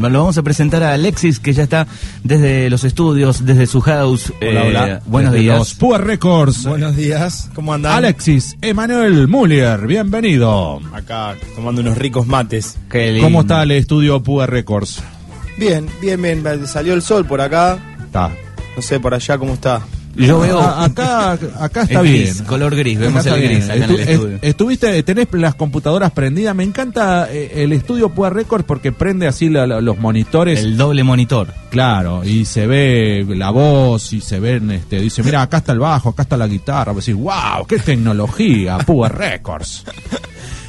Lo 0.00 0.10
vamos 0.20 0.38
a 0.38 0.44
presentar 0.44 0.84
a 0.84 0.92
Alexis, 0.92 1.40
que 1.40 1.52
ya 1.52 1.64
está 1.64 1.88
desde 2.22 2.70
los 2.70 2.84
estudios, 2.84 3.44
desde 3.44 3.66
su 3.66 3.80
house. 3.80 4.32
Hola, 4.40 4.60
Eh, 4.62 4.68
hola. 4.68 5.02
Buenos 5.06 5.32
Desde 5.32 5.42
días. 5.42 5.58
Los 5.58 5.74
Púa 5.74 5.98
Records. 5.98 6.66
Buenos 6.66 6.94
días, 6.94 7.50
¿cómo 7.52 7.74
andan? 7.74 7.94
Alexis 7.94 8.56
Emanuel 8.62 9.26
Muller, 9.26 9.88
bienvenido. 9.88 10.80
Acá 10.92 11.34
tomando 11.56 11.80
unos 11.80 11.98
ricos 11.98 12.28
mates. 12.28 12.76
Qué 12.88 13.10
lindo. 13.10 13.26
¿Cómo 13.26 13.40
está 13.40 13.64
el 13.64 13.72
estudio 13.72 14.22
Púa 14.22 14.46
Records? 14.46 15.02
Bien, 15.58 15.88
bien, 16.00 16.22
bien. 16.22 16.44
Salió 16.68 16.94
el 16.94 17.02
sol 17.02 17.26
por 17.26 17.40
acá. 17.40 17.76
Está. 18.04 18.30
No 18.76 18.82
sé, 18.82 19.00
por 19.00 19.14
allá 19.14 19.36
cómo 19.36 19.54
está. 19.54 19.80
Yo 20.18 20.40
veo. 20.40 20.58
A- 20.60 20.84
acá, 20.84 21.32
acá 21.60 21.82
está 21.82 21.94
Es 21.98 22.02
bien. 22.02 22.22
gris, 22.24 22.42
color 22.42 22.74
gris, 22.76 22.98
vemos 22.98 23.24
Acá 23.26 23.36
el 23.36 23.42
gris 23.42 23.64
acá 23.64 23.74
en 23.76 23.82
el 23.84 23.90
Estu- 23.90 24.00
estudio. 24.08 24.34
est- 24.36 24.44
Estuviste, 24.44 25.02
tenés 25.04 25.28
las 25.32 25.54
computadoras 25.54 26.10
prendidas. 26.12 26.54
Me 26.54 26.64
encanta 26.64 27.28
eh, 27.32 27.62
el 27.62 27.72
estudio 27.72 28.08
Púa 28.08 28.28
Records 28.30 28.64
porque 28.64 28.90
prende 28.92 29.26
así 29.28 29.48
la- 29.48 29.66
la- 29.66 29.80
los 29.80 29.98
monitores. 29.98 30.58
el 30.60 30.76
doble 30.76 31.04
monitor. 31.04 31.52
Claro, 31.70 32.24
y 32.24 32.44
se 32.44 32.66
ve 32.66 33.24
la 33.28 33.50
voz 33.50 34.12
y 34.12 34.20
se 34.20 34.40
ven, 34.40 34.70
este, 34.70 35.00
dice, 35.00 35.22
mira, 35.22 35.42
acá 35.42 35.58
está 35.58 35.72
el 35.72 35.78
bajo, 35.78 36.08
acá 36.10 36.22
está 36.22 36.36
la 36.36 36.46
guitarra. 36.48 36.92
Vos 36.92 37.06
decís, 37.06 37.20
wow, 37.20 37.66
qué 37.68 37.78
tecnología, 37.78 38.78
Púa 38.78 39.08
Records. 39.08 39.84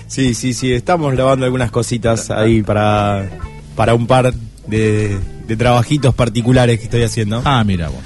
Sí, 0.07 0.33
sí, 0.33 0.53
sí. 0.53 0.73
Estamos 0.73 1.13
grabando 1.13 1.45
algunas 1.45 1.69
cositas 1.69 2.31
ahí 2.31 2.63
para, 2.63 3.29
para 3.75 3.93
un 3.93 4.07
par 4.07 4.33
de, 4.65 5.19
de 5.47 5.55
trabajitos 5.55 6.15
particulares 6.15 6.79
que 6.79 6.85
estoy 6.85 7.03
haciendo. 7.03 7.43
Ah, 7.45 7.63
mira 7.63 7.89
vos. 7.89 8.01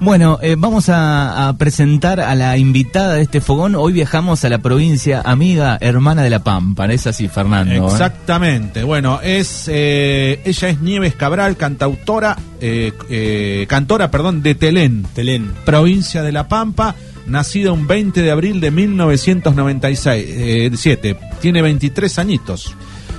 Bueno, 0.00 0.38
eh, 0.42 0.54
vamos 0.56 0.88
a, 0.90 1.48
a 1.48 1.56
presentar 1.58 2.20
a 2.20 2.32
la 2.36 2.56
invitada 2.56 3.14
de 3.14 3.22
este 3.22 3.40
fogón. 3.40 3.74
Hoy 3.74 3.92
viajamos 3.92 4.44
a 4.44 4.48
la 4.48 4.58
provincia 4.58 5.22
amiga, 5.24 5.76
hermana 5.80 6.22
de 6.22 6.30
La 6.30 6.44
Pampa. 6.44 6.86
¿Es 6.86 7.08
así, 7.08 7.26
Fernando? 7.26 7.72
eh? 7.74 7.78
Exactamente. 7.78 8.84
Bueno, 8.84 9.18
es 9.22 9.64
eh, 9.66 10.40
ella 10.44 10.68
es 10.68 10.80
Nieves 10.80 11.16
Cabral, 11.16 11.56
cantautora, 11.56 12.36
eh, 12.60 12.92
eh, 13.10 13.66
cantora, 13.68 14.08
perdón, 14.10 14.40
de 14.42 14.54
Telén, 14.54 15.04
Telén. 15.14 15.52
provincia 15.64 16.22
de 16.22 16.30
La 16.30 16.46
Pampa, 16.46 16.94
nacida 17.26 17.72
un 17.72 17.88
20 17.88 18.22
de 18.22 18.30
abril 18.30 18.60
de 18.60 18.70
1997. 18.70 21.18
Tiene 21.40 21.60
23 21.60 22.18
añitos. 22.20 22.72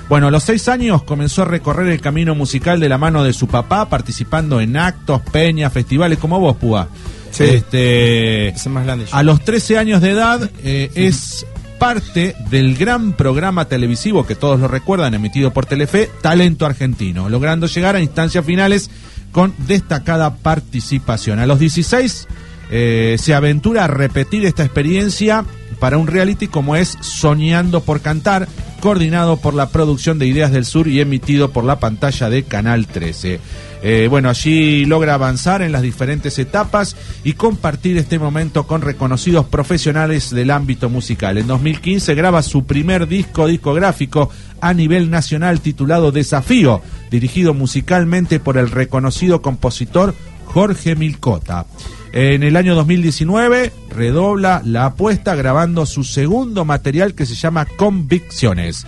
Bueno, 0.09 0.27
a 0.27 0.31
los 0.31 0.43
seis 0.43 0.67
años 0.67 1.03
comenzó 1.03 1.43
a 1.43 1.45
recorrer 1.45 1.87
el 1.87 2.01
camino 2.01 2.33
musical 2.33 2.79
de 2.79 2.89
la 2.89 2.97
mano 2.97 3.23
de 3.23 3.31
su 3.31 3.47
papá, 3.47 3.87
participando 3.89 4.59
en 4.59 4.75
actos, 4.75 5.21
peñas, 5.31 5.71
festivales, 5.71 6.17
como 6.17 6.39
vos, 6.39 6.57
Púa. 6.57 6.89
Sí. 7.29 7.43
Este, 7.43 8.49
es 8.49 8.67
más 8.67 8.85
grande. 8.85 9.05
a 9.11 9.21
los 9.21 9.45
13 9.45 9.77
años 9.77 10.01
de 10.01 10.09
edad 10.09 10.49
eh, 10.63 10.89
es 10.95 11.45
parte 11.77 12.35
del 12.49 12.75
gran 12.75 13.13
programa 13.13 13.65
televisivo 13.65 14.25
que 14.25 14.33
todos 14.33 14.59
lo 14.59 14.67
recuerdan, 14.67 15.13
emitido 15.13 15.53
por 15.53 15.67
Telefe, 15.67 16.09
Talento 16.21 16.65
Argentino, 16.65 17.29
logrando 17.29 17.67
llegar 17.67 17.95
a 17.95 18.01
instancias 18.01 18.43
finales 18.43 18.89
con 19.31 19.53
destacada 19.59 20.35
participación. 20.37 21.37
A 21.37 21.45
los 21.45 21.59
16 21.59 22.27
eh, 22.71 23.15
se 23.19 23.33
aventura 23.35 23.85
a 23.85 23.87
repetir 23.87 24.45
esta 24.45 24.63
experiencia 24.63 25.45
para 25.79 25.97
un 25.97 26.07
reality 26.07 26.47
como 26.47 26.75
es 26.75 26.97
Soñando 26.99 27.81
por 27.81 28.01
Cantar, 28.01 28.47
coordinado 28.79 29.37
por 29.37 29.53
la 29.53 29.69
producción 29.69 30.19
de 30.19 30.27
Ideas 30.27 30.51
del 30.51 30.65
Sur 30.65 30.87
y 30.87 30.99
emitido 30.99 31.51
por 31.51 31.63
la 31.63 31.79
pantalla 31.79 32.29
de 32.29 32.43
Canal 32.43 32.87
13. 32.87 33.39
Eh, 33.81 34.07
bueno, 34.09 34.29
allí 34.29 34.85
logra 34.85 35.13
avanzar 35.13 35.61
en 35.61 35.71
las 35.71 35.81
diferentes 35.81 36.37
etapas 36.39 36.95
y 37.23 37.33
compartir 37.33 37.97
este 37.97 38.19
momento 38.19 38.67
con 38.67 38.81
reconocidos 38.81 39.45
profesionales 39.45 40.31
del 40.31 40.51
ámbito 40.51 40.89
musical. 40.89 41.37
En 41.37 41.47
2015 41.47 42.13
graba 42.15 42.41
su 42.43 42.65
primer 42.65 43.07
disco 43.07 43.47
discográfico 43.47 44.29
a 44.61 44.73
nivel 44.73 45.09
nacional 45.09 45.61
titulado 45.61 46.11
Desafío, 46.11 46.81
dirigido 47.09 47.53
musicalmente 47.53 48.39
por 48.39 48.57
el 48.57 48.69
reconocido 48.69 49.41
compositor 49.41 50.13
Jorge 50.45 50.95
Milcota. 50.95 51.65
En 52.11 52.41
el 52.41 52.55
año 52.55 52.73
2019 52.73 53.71
redobla 53.89 54.61
la 54.65 54.85
apuesta 54.85 55.35
grabando 55.35 55.85
su 55.85 56.03
segundo 56.03 56.65
material 56.65 57.13
que 57.13 57.27
se 57.27 57.35
llama 57.35 57.65
Convicciones. 57.65 58.85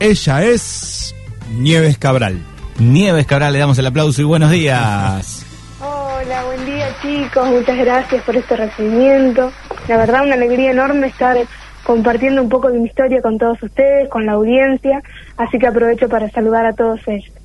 Ella 0.00 0.42
es... 0.42 1.14
Nieves 1.58 1.98
Cabral. 1.98 2.38
Nieves 2.78 3.26
Cabral, 3.26 3.52
le 3.52 3.58
damos 3.58 3.78
el 3.78 3.86
aplauso 3.86 4.22
y 4.22 4.24
buenos 4.24 4.50
días. 4.50 5.44
Hola, 5.80 6.44
buen 6.44 6.64
día 6.64 6.88
chicos, 7.02 7.46
muchas 7.50 7.76
gracias 7.76 8.22
por 8.24 8.36
este 8.36 8.56
recibimiento. 8.56 9.52
La 9.86 9.98
verdad 9.98 10.24
una 10.24 10.34
alegría 10.34 10.70
enorme 10.70 11.08
estar 11.08 11.36
compartiendo 11.84 12.40
un 12.40 12.48
poco 12.48 12.70
de 12.70 12.78
mi 12.78 12.86
historia 12.86 13.20
con 13.20 13.36
todos 13.36 13.62
ustedes, 13.62 14.08
con 14.08 14.24
la 14.24 14.32
audiencia, 14.32 15.02
así 15.36 15.58
que 15.58 15.66
aprovecho 15.66 16.08
para 16.08 16.30
saludar 16.30 16.64
a 16.64 16.72
todos 16.72 17.00
ellos. 17.06 17.41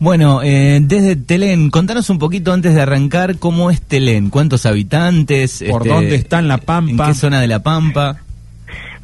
Bueno, 0.00 0.40
eh, 0.42 0.78
desde 0.80 1.14
Telén, 1.14 1.68
contanos 1.68 2.08
un 2.08 2.18
poquito 2.18 2.54
antes 2.54 2.74
de 2.74 2.80
arrancar 2.80 3.36
cómo 3.38 3.70
es 3.70 3.82
Telén, 3.82 4.30
cuántos 4.30 4.64
habitantes, 4.64 5.62
¿Por 5.70 5.82
este, 5.82 5.94
dónde 5.94 6.14
está 6.14 6.38
en 6.38 6.48
La 6.48 6.54
en 6.54 6.60
Pampa? 6.60 7.06
qué 7.08 7.14
zona 7.14 7.38
de 7.38 7.46
La 7.46 7.58
Pampa. 7.58 8.16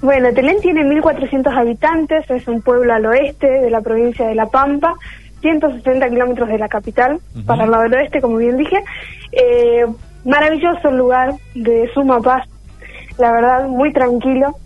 Bueno, 0.00 0.32
Telén 0.32 0.56
tiene 0.62 0.84
1.400 0.84 1.54
habitantes, 1.54 2.24
es 2.30 2.48
un 2.48 2.62
pueblo 2.62 2.94
al 2.94 3.04
oeste 3.04 3.46
de 3.46 3.68
la 3.68 3.82
provincia 3.82 4.26
de 4.26 4.34
La 4.34 4.46
Pampa, 4.46 4.94
160 5.42 6.08
kilómetros 6.08 6.48
de 6.48 6.56
la 6.56 6.68
capital, 6.68 7.20
para 7.44 7.64
el 7.64 7.70
lado 7.70 7.82
del 7.82 7.94
oeste, 7.94 8.22
como 8.22 8.38
bien 8.38 8.56
dije. 8.56 8.82
Eh, 9.32 9.84
maravilloso 10.24 10.90
lugar, 10.92 11.34
de 11.54 11.90
suma 11.92 12.20
paz, 12.22 12.48
la 13.18 13.32
verdad, 13.32 13.68
muy 13.68 13.92
tranquilo. 13.92 14.56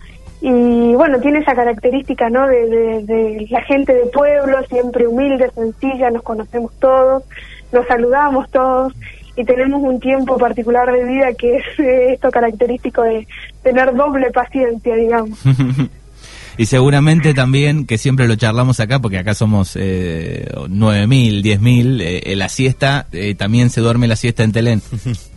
Y 0.41 0.93
bueno, 0.95 1.19
tiene 1.19 1.39
esa 1.39 1.53
característica, 1.53 2.29
¿no? 2.29 2.47
De, 2.47 2.65
de- 2.67 3.03
de 3.03 3.47
la 3.51 3.61
gente 3.63 3.93
de 3.93 4.07
pueblo, 4.07 4.57
siempre 4.69 5.05
humilde, 5.07 5.49
sencilla, 5.53 6.09
nos 6.09 6.23
conocemos 6.23 6.71
todos, 6.79 7.23
nos 7.71 7.85
saludamos 7.87 8.49
todos 8.49 8.91
y 9.37 9.45
tenemos 9.45 9.81
un 9.83 9.99
tiempo 9.99 10.37
particular 10.37 10.91
de 10.91 11.05
vida 11.05 11.33
que 11.37 11.57
es 11.57 11.63
eh, 11.79 12.13
esto 12.13 12.29
característico 12.31 13.03
de 13.03 13.27
tener 13.63 13.93
doble 13.93 14.31
paciencia, 14.31 14.95
digamos. 14.95 15.39
y 16.57 16.65
seguramente 16.65 17.33
también, 17.35 17.85
que 17.85 17.97
siempre 17.99 18.27
lo 18.27 18.35
charlamos 18.35 18.79
acá, 18.79 18.99
porque 18.99 19.19
acá 19.19 19.35
somos 19.35 19.75
eh, 19.79 20.47
9.000, 20.55 21.43
10.000, 21.43 22.01
eh, 22.25 22.35
la 22.35 22.49
siesta, 22.49 23.05
eh, 23.11 23.35
también 23.35 23.69
se 23.69 23.79
duerme 23.81 24.07
la 24.07 24.15
siesta 24.15 24.43
en 24.43 24.51
Telén. 24.51 24.81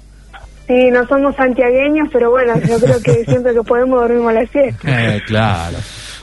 Sí, 0.67 0.91
no 0.91 1.07
somos 1.07 1.37
santiagueños, 1.37 2.09
pero 2.13 2.31
bueno, 2.31 2.55
yo 2.67 2.79
creo 2.79 3.01
que 3.03 3.25
siempre 3.29 3.53
que 3.53 3.63
podemos 3.63 4.01
dormimos 4.01 4.33
la 4.33 4.47
siesta. 4.47 5.15
Eh, 5.17 5.21
claro. 5.27 5.77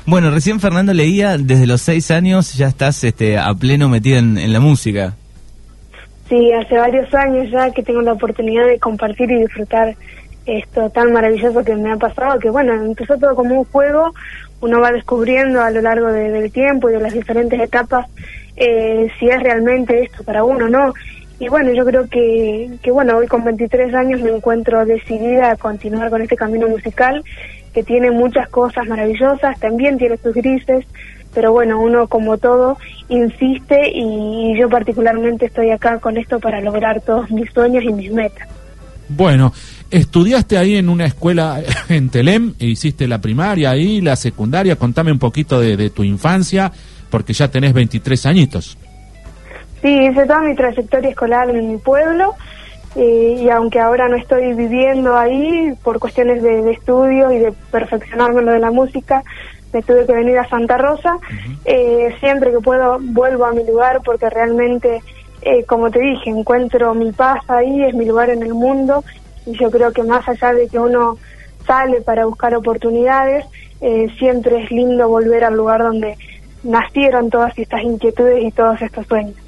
Bueno, 0.05 0.31
recién 0.31 0.59
Fernando 0.59 0.93
leía, 0.93 1.37
desde 1.37 1.67
los 1.67 1.81
seis 1.81 2.09
años 2.09 2.53
ya 2.55 2.67
estás 2.67 3.03
este, 3.03 3.37
a 3.37 3.53
pleno 3.53 3.87
metido 3.87 4.17
en, 4.17 4.37
en 4.39 4.51
la 4.51 4.59
música. 4.59 5.13
Sí, 6.27 6.51
hace 6.53 6.75
varios 6.77 7.13
años 7.13 7.49
ya 7.51 7.69
que 7.71 7.83
tengo 7.83 8.01
la 8.01 8.13
oportunidad 8.13 8.65
de 8.65 8.79
compartir 8.79 9.29
y 9.31 9.41
disfrutar 9.41 9.95
esto 10.47 10.89
tan 10.89 11.11
maravilloso 11.13 11.63
que 11.63 11.75
me 11.75 11.91
ha 11.91 11.97
pasado, 11.97 12.39
que 12.39 12.49
bueno, 12.49 12.73
empezó 12.73 13.15
todo 13.17 13.35
como 13.35 13.59
un 13.59 13.65
juego, 13.65 14.11
uno 14.61 14.79
va 14.79 14.91
descubriendo 14.91 15.61
a 15.61 15.69
lo 15.69 15.81
largo 15.81 16.07
de- 16.07 16.31
del 16.31 16.51
tiempo 16.51 16.89
y 16.89 16.93
de 16.93 16.99
las 17.01 17.13
diferentes 17.13 17.59
etapas 17.59 18.07
eh, 18.55 19.07
si 19.19 19.27
es 19.29 19.39
realmente 19.43 20.03
esto 20.03 20.23
para 20.23 20.43
uno, 20.43 20.67
¿no? 20.67 20.93
Y 21.41 21.49
bueno, 21.49 21.73
yo 21.73 21.83
creo 21.83 22.07
que, 22.07 22.69
que 22.83 22.91
bueno, 22.91 23.17
hoy 23.17 23.25
con 23.25 23.43
23 23.43 23.95
años 23.95 24.21
me 24.21 24.29
encuentro 24.29 24.85
decidida 24.85 25.49
a 25.49 25.55
continuar 25.55 26.11
con 26.11 26.21
este 26.21 26.35
camino 26.35 26.67
musical 26.67 27.23
que 27.73 27.81
tiene 27.81 28.11
muchas 28.11 28.47
cosas 28.49 28.87
maravillosas, 28.87 29.59
también 29.59 29.97
tiene 29.97 30.17
sus 30.17 30.35
grises, 30.35 30.85
pero 31.33 31.51
bueno, 31.51 31.81
uno 31.81 32.07
como 32.07 32.37
todo 32.37 32.77
insiste 33.09 33.89
y 33.91 34.55
yo 34.55 34.69
particularmente 34.69 35.47
estoy 35.47 35.71
acá 35.71 35.97
con 35.97 36.15
esto 36.15 36.39
para 36.39 36.61
lograr 36.61 37.01
todos 37.01 37.31
mis 37.31 37.49
sueños 37.51 37.83
y 37.85 37.91
mis 37.91 38.11
metas. 38.11 38.47
Bueno, 39.09 39.51
estudiaste 39.89 40.59
ahí 40.59 40.75
en 40.75 40.89
una 40.89 41.05
escuela 41.05 41.59
en 41.89 42.09
Telem, 42.09 42.53
e 42.59 42.67
hiciste 42.67 43.07
la 43.07 43.19
primaria 43.19 43.71
ahí, 43.71 43.99
la 43.99 44.15
secundaria. 44.15 44.75
Contame 44.75 45.11
un 45.11 45.17
poquito 45.17 45.59
de, 45.59 45.75
de 45.75 45.89
tu 45.89 46.03
infancia, 46.03 46.71
porque 47.09 47.33
ya 47.33 47.47
tenés 47.47 47.73
23 47.73 48.27
añitos. 48.27 48.77
Sí, 49.81 50.07
hice 50.07 50.25
toda 50.25 50.39
mi 50.41 50.55
trayectoria 50.55 51.09
escolar 51.09 51.49
en 51.49 51.71
mi 51.71 51.77
pueblo 51.77 52.35
eh, 52.95 53.37
y 53.39 53.49
aunque 53.49 53.79
ahora 53.79 54.09
no 54.09 54.17
estoy 54.17 54.53
viviendo 54.53 55.17
ahí 55.17 55.73
por 55.83 55.99
cuestiones 55.99 56.43
de, 56.43 56.61
de 56.61 56.71
estudio 56.71 57.31
y 57.31 57.39
de 57.39 57.53
perfeccionarme 57.71 58.41
lo 58.41 58.51
de 58.51 58.59
la 58.59 58.71
música, 58.71 59.23
me 59.71 59.81
tuve 59.81 60.05
que 60.05 60.13
venir 60.13 60.37
a 60.37 60.49
Santa 60.49 60.77
Rosa. 60.77 61.17
Eh, 61.63 62.13
siempre 62.19 62.51
que 62.51 62.59
puedo 62.59 62.97
vuelvo 62.99 63.45
a 63.45 63.53
mi 63.53 63.65
lugar 63.65 64.01
porque 64.03 64.29
realmente, 64.29 65.01
eh, 65.41 65.63
como 65.63 65.89
te 65.89 65.99
dije, 65.99 66.29
encuentro 66.29 66.93
mi 66.93 67.11
paz 67.13 67.39
ahí, 67.47 67.83
es 67.83 67.93
mi 67.93 68.05
lugar 68.05 68.29
en 68.29 68.43
el 68.43 68.53
mundo 68.53 69.03
y 69.45 69.57
yo 69.57 69.71
creo 69.71 69.91
que 69.93 70.03
más 70.03 70.27
allá 70.27 70.53
de 70.53 70.67
que 70.67 70.77
uno 70.77 71.17
sale 71.65 72.01
para 72.01 72.25
buscar 72.25 72.53
oportunidades, 72.55 73.45
siempre 74.19 74.63
es 74.63 74.69
lindo 74.69 75.07
volver 75.07 75.43
al 75.43 75.55
lugar 75.55 75.81
donde 75.81 76.15
nacieron 76.63 77.31
todas 77.31 77.57
estas 77.57 77.81
inquietudes 77.81 78.43
y 78.43 78.51
todos 78.51 78.79
estos 78.79 79.07
sueños. 79.07 79.40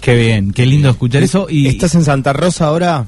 Qué 0.00 0.14
bien, 0.14 0.52
qué 0.52 0.66
lindo 0.66 0.90
escuchar 0.90 1.22
eso. 1.22 1.46
Y 1.48 1.66
¿Estás 1.68 1.94
en 1.94 2.04
Santa 2.04 2.32
Rosa 2.32 2.66
ahora? 2.66 3.06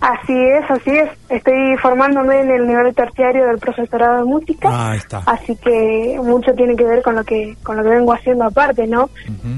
Así 0.00 0.34
es, 0.34 0.70
así 0.70 0.90
es. 0.90 1.08
Estoy 1.30 1.76
formándome 1.78 2.40
en 2.40 2.50
el 2.50 2.66
nivel 2.66 2.94
terciario 2.94 3.46
del 3.46 3.58
profesorado 3.58 4.18
de 4.18 4.24
música. 4.24 4.68
Ah, 4.70 4.90
ahí 4.92 4.98
está. 4.98 5.22
Así 5.26 5.56
que 5.56 6.20
mucho 6.22 6.52
tiene 6.54 6.76
que 6.76 6.84
ver 6.84 7.02
con 7.02 7.16
lo 7.16 7.24
que 7.24 7.56
con 7.62 7.76
lo 7.76 7.82
que 7.82 7.88
vengo 7.88 8.12
haciendo 8.12 8.44
aparte, 8.44 8.86
¿no? 8.86 9.08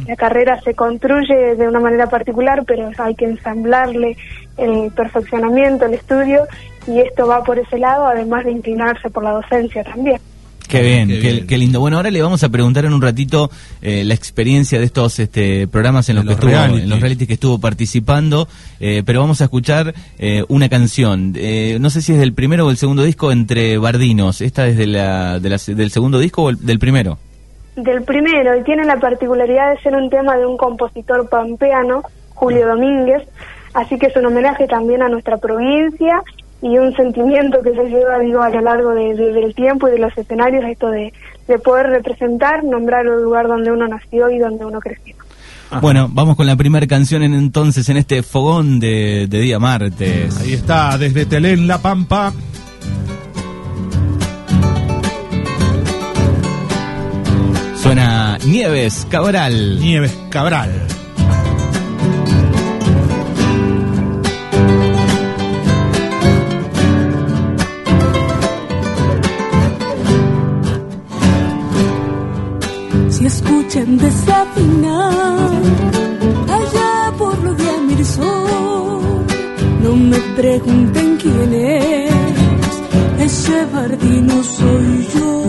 La 0.06 0.16
carrera 0.16 0.60
se 0.62 0.74
construye 0.74 1.56
de 1.56 1.68
una 1.68 1.80
manera 1.80 2.08
particular, 2.08 2.62
pero 2.66 2.88
hay 2.98 3.14
que 3.14 3.24
ensamblarle 3.24 4.16
el 4.56 4.92
perfeccionamiento, 4.92 5.86
el 5.86 5.94
estudio, 5.94 6.46
y 6.86 7.00
esto 7.00 7.26
va 7.26 7.42
por 7.42 7.58
ese 7.58 7.78
lado, 7.78 8.06
además 8.06 8.44
de 8.44 8.52
inclinarse 8.52 9.10
por 9.10 9.24
la 9.24 9.32
docencia 9.32 9.82
también. 9.84 10.20
Qué 10.68 10.82
bien, 10.82 11.08
Qué 11.08 11.20
qué, 11.20 11.32
bien. 11.32 11.46
qué 11.46 11.58
lindo. 11.58 11.80
Bueno, 11.80 11.96
ahora 11.96 12.10
le 12.10 12.20
vamos 12.22 12.44
a 12.44 12.48
preguntar 12.50 12.84
en 12.84 12.92
un 12.92 13.00
ratito 13.02 13.50
eh, 13.82 14.04
la 14.04 14.14
experiencia 14.14 14.78
de 14.78 14.84
estos 14.84 15.18
este, 15.18 15.66
programas 15.66 16.08
en 16.10 16.16
los, 16.16 16.24
que 16.24 16.26
los 16.26 16.34
estuvo, 16.36 16.50
reality. 16.50 16.80
en 16.82 16.88
los 16.90 17.00
reality 17.00 17.26
que 17.26 17.32
estuvo 17.34 17.58
participando, 17.58 18.46
eh, 18.80 19.02
pero 19.06 19.20
vamos 19.20 19.40
a 19.40 19.44
escuchar 19.44 19.94
eh, 20.18 20.44
una 20.48 20.68
canción. 20.68 21.32
Eh, 21.36 21.78
no 21.80 21.90
sé 21.90 22.02
si 22.02 22.12
es 22.12 22.18
del 22.18 22.34
primero 22.34 22.66
o 22.66 22.70
el 22.70 22.76
segundo 22.76 23.02
disco 23.02 23.32
entre 23.32 23.78
Bardinos. 23.78 24.40
¿Esta 24.40 24.66
es 24.66 24.76
de 24.76 24.86
la, 24.86 25.40
de 25.40 25.48
la- 25.48 25.58
del 25.66 25.90
segundo 25.90 26.18
disco 26.18 26.42
o 26.44 26.50
el- 26.50 26.64
del 26.64 26.78
primero? 26.78 27.18
Del 27.76 28.02
primero, 28.02 28.58
y 28.58 28.64
tiene 28.64 28.84
la 28.84 28.98
particularidad 28.98 29.72
de 29.74 29.80
ser 29.82 29.94
un 29.94 30.10
tema 30.10 30.36
de 30.36 30.44
un 30.44 30.56
compositor 30.56 31.28
pampeano, 31.28 32.02
Julio 32.34 32.66
Domínguez, 32.66 33.22
así 33.72 33.98
que 33.98 34.06
es 34.06 34.16
un 34.16 34.26
homenaje 34.26 34.66
también 34.66 35.00
a 35.02 35.08
nuestra 35.08 35.36
provincia 35.38 36.20
y 36.62 36.76
un 36.78 36.94
sentimiento 36.96 37.62
que 37.62 37.72
se 37.72 37.84
lleva, 37.88 38.18
digo, 38.18 38.42
a 38.42 38.48
lo 38.50 38.60
largo 38.60 38.90
de- 38.90 39.14
de- 39.14 39.32
del 39.32 39.54
tiempo 39.54 39.88
y 39.88 39.92
de 39.92 39.98
los 39.98 40.16
escenarios, 40.18 40.64
esto 40.64 40.90
de, 40.90 41.12
de 41.46 41.58
poder 41.58 41.86
representar, 41.86 42.64
nombrar 42.64 43.06
el 43.06 43.22
lugar 43.22 43.46
donde 43.46 43.70
uno 43.70 43.86
nació 43.86 44.28
y 44.30 44.38
donde 44.38 44.64
uno 44.64 44.80
creció. 44.80 45.14
Bueno, 45.82 46.08
vamos 46.10 46.34
con 46.34 46.46
la 46.46 46.56
primera 46.56 46.86
canción 46.86 47.22
en, 47.22 47.34
entonces 47.34 47.86
en 47.90 47.98
este 47.98 48.22
fogón 48.22 48.80
de, 48.80 49.26
de 49.28 49.40
día 49.40 49.58
martes. 49.58 50.40
Ahí 50.40 50.54
está, 50.54 50.96
desde 50.96 51.26
Telén, 51.26 51.66
La 51.68 51.76
Pampa. 51.78 52.32
Suena 57.76 58.38
Nieves 58.44 59.06
Cabral. 59.10 59.78
Nieves 59.80 60.16
Cabral. 60.30 60.70
Escuchan 73.68 73.98
desafinar 73.98 75.50
allá 76.48 77.12
por 77.18 77.38
lo 77.42 77.54
de 77.54 77.68
no 79.82 79.96
me 79.96 80.18
pregunten 80.36 81.16
quién 81.16 81.52
es, 81.54 82.12
ese 83.20 83.66
bardino 83.72 84.42
soy 84.42 85.08
yo. 85.14 85.42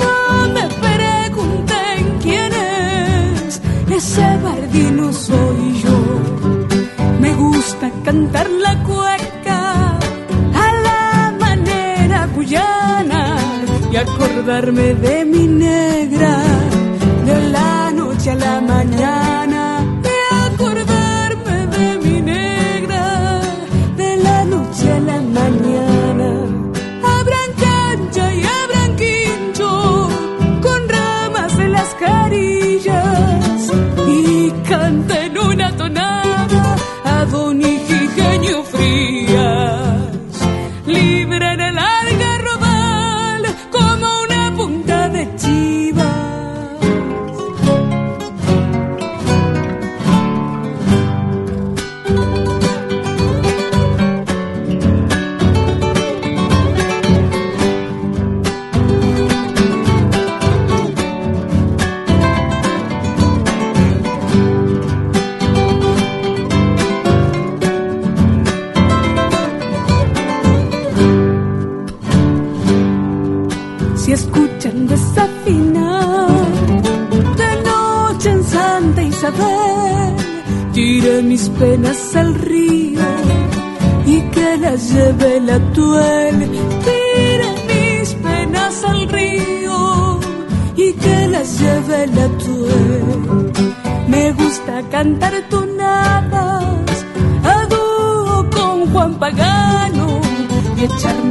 No 0.00 0.48
me 0.54 0.66
pregunten 0.86 2.18
quién 2.22 2.52
es, 2.52 3.60
ese 3.90 4.36
bardino 4.42 5.12
soy 5.12 5.82
yo. 5.82 5.98
Me 7.20 7.34
gusta 7.34 7.90
cantar 8.04 8.48
la 8.50 8.82
cueca 8.82 9.98
a 10.54 10.72
la 10.86 11.34
manera 11.38 12.28
cuyana 12.34 13.36
y 13.90 13.96
acordarme 13.96 14.94
de 14.94 15.24
mi 15.24 15.46
negra 15.48 16.42
noche 18.22 18.30
a 18.30 18.34
la 18.36 18.60
mañana 18.60 19.21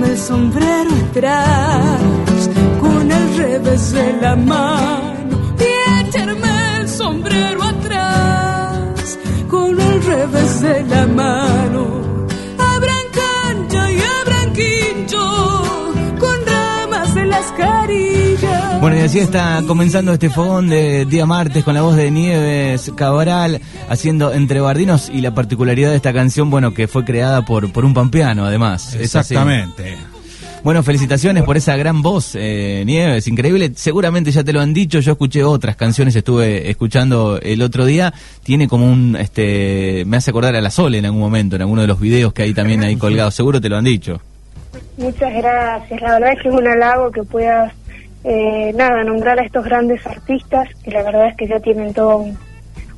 echarme 0.02 0.08
el 0.08 0.18
sombrero 0.18 0.92
atrás 1.10 2.50
con 2.80 3.12
el 3.12 3.38
revés 3.38 3.92
de 3.92 4.14
la 4.22 4.36
mano 4.36 5.56
y 5.60 6.00
el 6.80 6.90
sombrero 6.90 7.64
atrás 7.64 9.20
con 9.48 9.80
el 9.80 10.04
revés 10.04 10.62
de 10.62 10.84
la 10.84 11.08
mano. 11.08 11.51
Bueno, 18.80 18.98
y 18.98 19.00
así 19.02 19.20
está 19.20 19.62
comenzando 19.68 20.14
este 20.14 20.30
fogón 20.30 20.70
de 20.70 21.06
día 21.06 21.26
martes 21.26 21.64
con 21.64 21.76
la 21.76 21.82
voz 21.82 21.96
de 21.96 22.10
Nieves 22.10 22.92
Cabral, 22.96 23.62
haciendo 23.90 24.34
entre 24.34 24.60
bardinos 24.60 25.12
y 25.14 25.22
la 25.22 25.36
particularidad 25.36 25.92
de 25.92 25.98
esta 25.98 26.14
canción, 26.14 26.50
bueno, 26.50 26.74
que 26.74 26.88
fue 26.88 27.06
creada 27.06 27.44
por, 27.44 27.72
por 27.72 27.86
un 27.86 27.94
pampeano, 27.94 28.46
además. 28.46 28.96
Exactamente. 28.96 29.98
Bueno, 30.64 30.84
felicitaciones 30.84 31.44
por 31.44 31.58
esa 31.58 31.76
gran 31.76 32.04
voz, 32.04 32.36
eh, 32.36 32.84
Nieves, 32.86 33.28
increíble. 33.28 33.72
Seguramente 33.76 34.30
ya 34.32 34.44
te 34.44 34.54
lo 34.54 34.62
han 34.62 34.76
dicho, 34.76 35.00
yo 35.00 35.14
escuché 35.14 35.44
otras 35.44 35.76
canciones, 35.76 36.16
estuve 36.16 36.70
escuchando 36.70 37.40
el 37.42 37.64
otro 37.64 37.84
día. 37.86 38.14
Tiene 38.44 38.68
como 38.68 38.86
un, 38.86 39.16
este, 39.16 40.04
me 40.06 40.18
hace 40.18 40.30
acordar 40.30 40.56
a 40.56 40.62
la 40.62 40.70
Sole 40.70 41.00
en 41.00 41.06
algún 41.06 41.22
momento, 41.22 41.56
en 41.56 41.64
alguno 41.64 41.82
de 41.82 41.88
los 41.88 42.00
videos 42.00 42.32
que 42.34 42.44
hay 42.44 42.54
también 42.54 42.84
ahí 42.84 42.96
colgados. 42.98 43.34
Seguro 43.34 43.60
te 43.60 43.70
lo 43.70 43.78
han 43.78 43.86
dicho. 43.86 44.22
Muchas 44.98 45.34
gracias. 45.34 46.00
La 46.00 46.14
verdad 46.14 46.34
es 46.34 46.44
que 46.44 46.50
es 46.50 46.54
un 46.54 46.68
halago 46.68 47.12
que 47.12 47.24
puedas, 47.24 47.74
eh, 48.24 48.72
nada, 48.76 49.04
nombrar 49.04 49.40
a 49.40 49.44
estos 49.44 49.66
grandes 49.66 50.06
artistas, 50.06 50.68
que 50.84 50.92
la 50.92 51.04
verdad 51.04 51.28
es 51.30 51.36
que 51.38 51.48
ya 51.48 51.60
tienen 51.60 51.94
todo 51.94 52.18
un- 52.18 52.38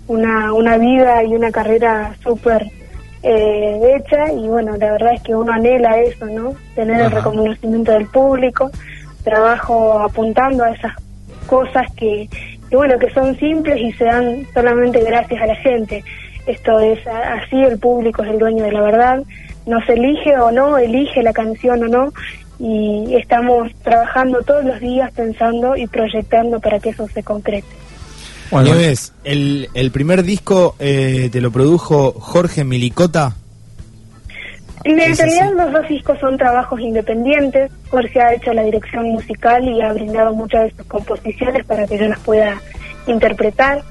una, 0.08 0.52
una 0.54 0.78
vida 0.78 1.24
y 1.24 1.34
una 1.36 1.52
carrera 1.52 2.14
súper 2.22 2.66
eh, 3.26 3.80
hecha 3.96 4.34
y 4.34 4.50
bueno, 4.50 4.76
la 4.76 4.92
verdad 4.92 5.14
es 5.14 5.22
que 5.22 5.34
uno 5.34 5.54
anhela 5.54 5.98
eso, 6.02 6.26
¿no? 6.26 6.56
Tener 6.76 7.00
el 7.04 7.12
reconocimiento 7.12 7.94
del 7.94 8.08
público, 8.08 8.70
trabajo 9.24 10.00
apuntando 10.00 10.66
a 10.66 10.72
esas 10.72 10.92
cosas 11.48 11.90
que, 11.96 12.28
que, 12.70 12.76
bueno, 12.76 13.00
que 13.00 13.10
son 13.12 13.38
simples 13.38 13.80
y 13.80 13.94
se 13.94 14.04
dan 14.04 14.46
solamente 14.54 15.02
gracias 15.04 15.42
a 15.42 15.46
la 15.46 15.56
gente. 15.56 16.04
Esto 16.48 16.82
es 16.82 17.00
así, 17.08 17.64
el 17.64 17.80
público 17.80 18.24
es 18.24 18.32
el 18.32 18.40
dueño 18.40 18.66
de 18.66 18.74
la 18.74 18.82
verdad, 18.82 19.24
nos 19.66 19.88
elige 19.88 20.38
o 20.38 20.52
no, 20.52 20.78
elige 20.78 21.24
la 21.24 21.32
canción 21.32 21.82
o 21.84 21.88
no, 21.88 22.12
y 22.66 23.16
estamos 23.16 23.70
trabajando 23.84 24.42
todos 24.42 24.64
los 24.64 24.80
días 24.80 25.12
pensando 25.12 25.76
y 25.76 25.86
proyectando 25.86 26.62
para 26.62 26.80
que 26.80 26.92
eso 26.92 27.06
se 27.10 27.22
concrete. 27.22 27.68
Bueno, 28.52 28.74
Nieves, 28.74 29.12
el, 29.26 29.68
el 29.74 29.92
primer 29.92 30.24
disco 30.24 30.78
eh, 30.80 31.28
te 31.30 31.42
lo 31.42 31.52
produjo 31.52 32.14
Jorge 32.14 32.64
Milicota. 32.64 33.36
En 34.86 34.98
¿Es 34.98 35.18
realidad 35.18 35.52
los 35.58 35.74
dos 35.74 35.90
discos 35.90 36.18
son 36.20 36.38
trabajos 36.38 36.80
independientes. 36.80 37.70
Jorge 37.90 38.22
ha 38.22 38.34
hecho 38.34 38.54
la 38.54 38.64
dirección 38.64 39.10
musical 39.10 39.68
y 39.68 39.82
ha 39.82 39.92
brindado 39.92 40.34
muchas 40.34 40.64
de 40.64 40.78
sus 40.78 40.86
composiciones 40.88 41.66
para 41.66 41.86
que 41.86 41.98
yo 41.98 42.08
las 42.08 42.20
pueda 42.20 42.62
interpretar. 43.08 43.82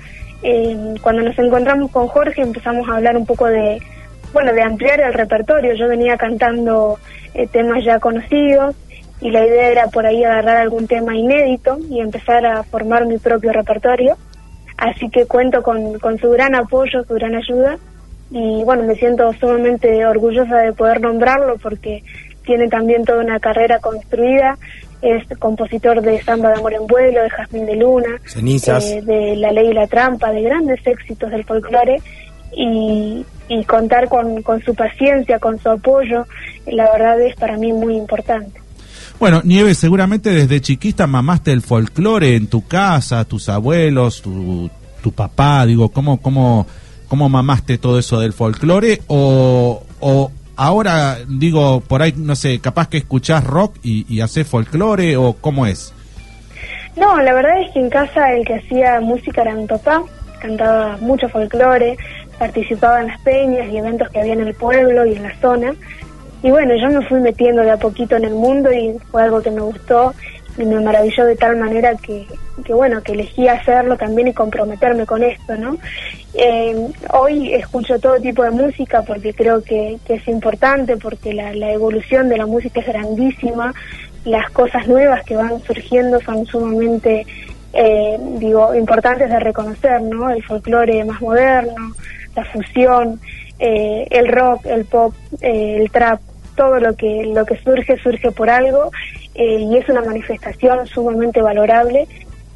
Eh, 0.42 0.94
cuando 1.02 1.20
nos 1.20 1.38
encontramos 1.38 1.90
con 1.90 2.08
Jorge 2.08 2.40
empezamos 2.40 2.88
a 2.88 2.96
hablar 2.96 3.18
un 3.18 3.26
poco 3.26 3.48
de, 3.48 3.82
bueno, 4.32 4.54
de 4.54 4.62
ampliar 4.62 4.98
el 5.00 5.12
repertorio. 5.12 5.74
Yo 5.74 5.88
venía 5.88 6.16
cantando 6.16 6.98
eh, 7.34 7.46
temas 7.46 7.84
ya 7.84 7.98
conocidos 7.98 8.74
y 9.20 9.30
la 9.30 9.46
idea 9.46 9.68
era 9.68 9.86
por 9.88 10.06
ahí 10.06 10.24
agarrar 10.24 10.56
algún 10.56 10.86
tema 10.86 11.16
inédito 11.16 11.78
y 11.88 12.00
empezar 12.00 12.44
a 12.44 12.62
formar 12.64 13.06
mi 13.06 13.18
propio 13.18 13.52
repertorio. 13.52 14.16
Así 14.76 15.08
que 15.10 15.26
cuento 15.26 15.62
con, 15.62 15.98
con 16.00 16.18
su 16.18 16.30
gran 16.30 16.54
apoyo, 16.54 17.04
su 17.04 17.14
gran 17.14 17.34
ayuda 17.36 17.78
y 18.32 18.64
bueno, 18.64 18.84
me 18.84 18.94
siento 18.94 19.30
sumamente 19.34 20.06
orgullosa 20.06 20.56
de 20.58 20.72
poder 20.72 21.02
nombrarlo 21.02 21.58
porque 21.58 22.02
tiene 22.44 22.68
también 22.68 23.04
toda 23.04 23.22
una 23.22 23.38
carrera 23.38 23.78
construida. 23.78 24.56
Es 25.02 25.26
compositor 25.38 26.00
de 26.00 26.22
Samba 26.22 26.50
de 26.50 26.54
Amor 26.60 26.72
en 26.74 26.86
Vuelo, 26.86 27.22
de 27.22 27.30
Jazmín 27.30 27.66
de 27.66 27.76
Luna, 27.76 28.20
eh, 28.34 29.02
de 29.02 29.36
La 29.36 29.50
Ley 29.50 29.68
y 29.70 29.74
la 29.74 29.86
Trampa, 29.86 30.30
de 30.30 30.42
grandes 30.42 30.86
éxitos 30.86 31.30
del 31.30 31.44
folclore. 31.44 32.00
Y, 32.54 33.24
y 33.48 33.64
contar 33.64 34.08
con, 34.08 34.42
con 34.42 34.62
su 34.62 34.74
paciencia, 34.74 35.38
con 35.38 35.58
su 35.58 35.70
apoyo, 35.70 36.26
la 36.66 36.90
verdad 36.92 37.20
es 37.20 37.34
para 37.36 37.56
mí 37.56 37.72
muy 37.72 37.96
importante. 37.96 38.60
Bueno, 39.18 39.40
Nieves, 39.44 39.78
seguramente 39.78 40.30
desde 40.30 40.60
chiquita 40.60 41.06
mamaste 41.06 41.52
el 41.52 41.62
folclore 41.62 42.34
en 42.34 42.48
tu 42.48 42.66
casa, 42.66 43.24
tus 43.24 43.48
abuelos, 43.48 44.20
tu, 44.20 44.68
tu 45.02 45.12
papá, 45.12 45.64
digo, 45.64 45.90
¿cómo, 45.90 46.20
cómo, 46.20 46.66
cómo 47.08 47.28
mamaste 47.28 47.78
todo 47.78 47.98
eso 47.98 48.18
del 48.18 48.32
folclore? 48.32 49.00
O, 49.06 49.82
o 50.00 50.30
ahora, 50.56 51.18
digo, 51.28 51.80
por 51.80 52.02
ahí, 52.02 52.14
no 52.16 52.34
sé, 52.34 52.58
capaz 52.58 52.88
que 52.88 52.96
escuchás 52.98 53.44
rock 53.44 53.76
y, 53.82 54.12
y 54.12 54.20
haces 54.20 54.46
folclore 54.46 55.16
o 55.16 55.34
cómo 55.34 55.66
es? 55.66 55.94
No, 56.96 57.20
la 57.22 57.32
verdad 57.32 57.60
es 57.60 57.70
que 57.72 57.80
en 57.80 57.90
casa 57.90 58.32
el 58.32 58.44
que 58.44 58.56
hacía 58.56 59.00
música 59.00 59.42
era 59.42 59.54
mi 59.54 59.66
papá, 59.66 60.02
cantaba 60.40 60.96
mucho 61.00 61.28
folclore, 61.28 61.96
participaba 62.38 63.00
en 63.00 63.08
las 63.08 63.20
peñas 63.20 63.68
y 63.68 63.76
eventos 63.76 64.08
que 64.10 64.20
había 64.20 64.32
en 64.34 64.40
el 64.40 64.54
pueblo 64.54 65.06
y 65.06 65.14
en 65.14 65.22
la 65.22 65.34
zona. 65.40 65.74
Y 66.42 66.50
bueno, 66.50 66.74
yo 66.74 66.88
me 66.88 67.06
fui 67.06 67.20
metiendo 67.20 67.62
de 67.62 67.70
a 67.70 67.76
poquito 67.76 68.16
en 68.16 68.24
el 68.24 68.34
mundo 68.34 68.72
y 68.72 68.98
fue 69.10 69.22
algo 69.22 69.40
que 69.40 69.50
me 69.50 69.60
gustó 69.60 70.12
y 70.58 70.64
me 70.64 70.80
maravilló 70.80 71.24
de 71.24 71.36
tal 71.36 71.56
manera 71.56 71.94
que, 71.96 72.26
que 72.64 72.74
bueno, 72.74 73.02
que 73.02 73.12
elegí 73.12 73.48
hacerlo 73.48 73.96
también 73.96 74.28
y 74.28 74.32
comprometerme 74.32 75.06
con 75.06 75.22
esto, 75.22 75.56
¿no? 75.56 75.76
Eh, 76.34 76.88
hoy 77.12 77.54
escucho 77.54 77.98
todo 77.98 78.20
tipo 78.20 78.42
de 78.42 78.50
música 78.50 79.02
porque 79.02 79.32
creo 79.32 79.62
que, 79.62 79.98
que 80.06 80.14
es 80.14 80.28
importante, 80.28 80.96
porque 80.96 81.32
la, 81.32 81.54
la, 81.54 81.72
evolución 81.72 82.28
de 82.28 82.38
la 82.38 82.46
música 82.46 82.80
es 82.80 82.86
grandísima, 82.86 83.74
las 84.24 84.50
cosas 84.50 84.86
nuevas 84.86 85.24
que 85.24 85.36
van 85.36 85.60
surgiendo 85.62 86.20
son 86.20 86.44
sumamente, 86.46 87.26
eh, 87.72 88.18
digo, 88.38 88.74
importantes 88.74 89.28
de 89.30 89.40
reconocer, 89.40 90.02
¿no? 90.02 90.30
El 90.30 90.42
folclore 90.42 91.04
más 91.04 91.20
moderno, 91.20 91.94
la 92.34 92.44
fusión, 92.44 93.20
eh, 93.58 94.06
el 94.10 94.28
rock, 94.28 94.66
el 94.66 94.84
pop, 94.84 95.14
eh, 95.40 95.76
el 95.80 95.90
trap, 95.90 96.20
todo 96.56 96.78
lo 96.78 96.94
que 96.96 97.24
lo 97.34 97.46
que 97.46 97.56
surge 97.58 97.96
surge 98.02 98.30
por 98.30 98.50
algo 98.50 98.90
eh, 99.34 99.60
y 99.60 99.76
es 99.76 99.88
una 99.88 100.02
manifestación 100.02 100.86
sumamente 100.86 101.40
valorable 101.40 102.06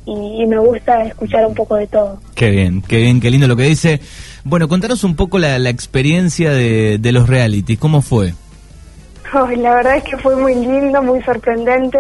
y, 0.05 0.43
y, 0.43 0.47
me 0.47 0.59
gusta 0.59 1.03
escuchar 1.05 1.47
un 1.47 1.55
poco 1.55 1.77
de 1.77 1.87
todo. 1.87 2.21
Qué 2.35 2.51
bien, 2.51 2.83
qué 2.83 2.99
bien, 2.99 3.21
qué 3.21 3.31
lindo 3.31 3.49
lo 3.49 3.57
que 3.57 3.65
dice. 3.65 4.01
Bueno, 4.45 4.69
contanos 4.69 5.03
un 5.03 5.17
poco 5.17 5.39
la, 5.39 5.59
la 5.59 5.71
experiencia 5.71 6.51
de, 6.53 6.99
de, 6.99 7.13
los 7.13 7.29
realities, 7.29 7.79
¿cómo 7.79 8.03
fue? 8.03 8.33
Oh, 9.35 9.49
la 9.49 9.75
verdad 9.75 9.97
es 9.97 10.05
que 10.05 10.17
fue 10.19 10.37
muy 10.37 10.55
lindo, 10.55 11.03
muy 11.03 11.21
sorprendente. 11.23 11.99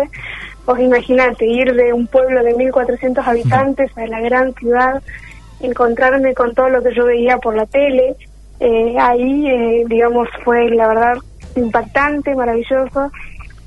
Vos 0.64 0.78
imaginate, 0.78 1.46
ir 1.46 1.74
de 1.74 1.92
un 1.92 2.06
pueblo 2.06 2.42
de 2.42 2.54
1.400 2.54 3.24
habitantes 3.24 3.90
a 3.96 4.06
la 4.06 4.20
gran 4.20 4.52
ciudad, 4.54 5.02
encontrarme 5.60 6.34
con 6.34 6.54
todo 6.54 6.68
lo 6.68 6.82
que 6.82 6.94
yo 6.94 7.04
veía 7.04 7.38
por 7.38 7.54
la 7.54 7.66
tele, 7.66 8.16
eh, 8.60 8.96
ahí, 8.98 9.48
eh, 9.48 9.84
digamos, 9.86 10.28
fue 10.44 10.70
la 10.70 10.88
verdad 10.88 11.14
impactante, 11.56 12.34
maravilloso. 12.34 13.10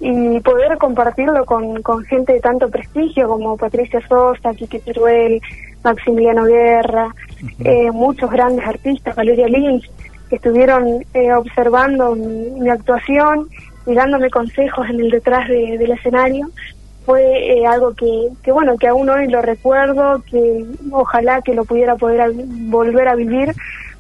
Y 0.02 0.40
poder 0.40 0.78
compartirlo 0.78 1.46
con, 1.46 1.82
con 1.82 2.06
gente 2.06 2.32
de 2.32 2.40
tanto 2.40 2.70
prestigio 2.70 3.28
como 3.28 3.58
Patricia 3.58 4.00
Sosa, 4.08 4.54
Kiki 4.54 4.80
Teruel, 4.80 5.42
Maximiliano 5.84 6.46
Guerra, 6.46 7.14
eh, 7.60 7.92
muchos 7.92 8.32
grandes 8.32 8.66
artistas, 8.66 9.16
Valeria 9.16 9.48
Lynch, 9.48 9.90
que 10.30 10.36
estuvieron 10.38 11.06
eh, 11.14 11.34
observando 11.34 12.16
mi, 12.16 12.50
mi, 12.62 12.70
actuación 12.70 13.50
y 13.86 13.94
dándome 13.94 14.30
consejos 14.30 14.88
en 14.90 15.02
el 15.02 15.10
detrás 15.10 15.48
de, 15.50 15.78
del 15.78 15.92
escenario, 15.92 16.48
fue 17.06 17.24
eh, 17.24 17.66
algo 17.66 17.94
que, 17.94 18.30
que, 18.44 18.52
bueno, 18.52 18.78
que 18.78 18.88
aún 18.88 19.10
hoy 19.10 19.28
lo 19.28 19.42
recuerdo, 19.42 20.24
que 20.30 20.66
ojalá 20.92 21.42
que 21.42 21.54
lo 21.54 21.66
pudiera 21.66 21.96
poder 21.96 22.22
a, 22.22 22.30
volver 22.34 23.08
a 23.08 23.16
vivir, 23.16 23.54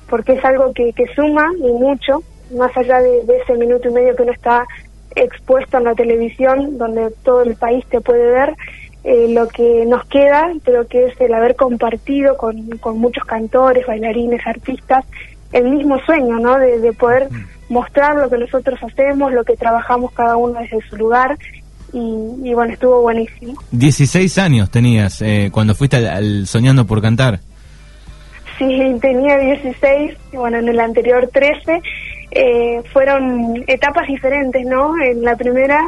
porque 0.09 0.33
es 0.33 0.45
algo 0.45 0.73
que, 0.73 0.93
que 0.93 1.07
suma 1.15 1.47
y 1.57 1.71
mucho, 1.71 2.23
más 2.55 2.75
allá 2.77 2.99
de, 2.99 3.23
de 3.25 3.37
ese 3.37 3.53
minuto 3.55 3.89
y 3.89 3.93
medio 3.93 4.15
que 4.15 4.23
uno 4.23 4.31
está 4.31 4.65
expuesto 5.15 5.77
en 5.77 5.85
la 5.85 5.95
televisión, 5.95 6.77
donde 6.77 7.11
todo 7.23 7.43
el 7.43 7.55
país 7.55 7.85
te 7.87 8.01
puede 8.01 8.31
ver, 8.31 8.55
eh, 9.03 9.27
lo 9.29 9.47
que 9.47 9.85
nos 9.85 10.05
queda 10.07 10.51
creo 10.63 10.85
que 10.87 11.05
es 11.05 11.21
el 11.21 11.33
haber 11.33 11.55
compartido 11.55 12.35
con, 12.35 12.77
con 12.79 12.97
muchos 12.99 13.23
cantores, 13.23 13.87
bailarines, 13.87 14.45
artistas, 14.45 15.05
el 15.53 15.69
mismo 15.69 15.99
sueño, 15.99 16.37
¿no? 16.39 16.59
De, 16.59 16.79
de, 16.79 16.91
poder 16.91 17.29
mostrar 17.69 18.17
lo 18.17 18.29
que 18.29 18.37
nosotros 18.37 18.77
hacemos, 18.83 19.31
lo 19.31 19.45
que 19.45 19.55
trabajamos 19.55 20.11
cada 20.11 20.35
uno 20.35 20.59
desde 20.59 20.81
su 20.89 20.97
lugar. 20.97 21.37
Y, 21.93 22.49
y 22.49 22.53
bueno, 22.53 22.73
estuvo 22.73 23.01
buenísimo. 23.01 23.53
16 23.71 24.37
años 24.37 24.69
tenías 24.69 25.21
eh, 25.21 25.49
cuando 25.51 25.75
fuiste 25.75 25.97
al, 25.97 26.07
al, 26.07 26.47
Soñando 26.47 26.85
por 26.85 27.01
Cantar. 27.01 27.39
Sí, 28.57 28.95
tenía 29.01 29.37
16, 29.37 30.11
y 30.33 30.37
bueno, 30.37 30.57
en 30.57 30.67
el 30.67 30.79
anterior 30.79 31.29
13. 31.31 31.81
Eh, 32.31 32.81
fueron 32.93 33.63
etapas 33.67 34.07
diferentes, 34.07 34.63
¿no? 34.65 34.93
En 35.01 35.23
la 35.23 35.35
primera, 35.35 35.81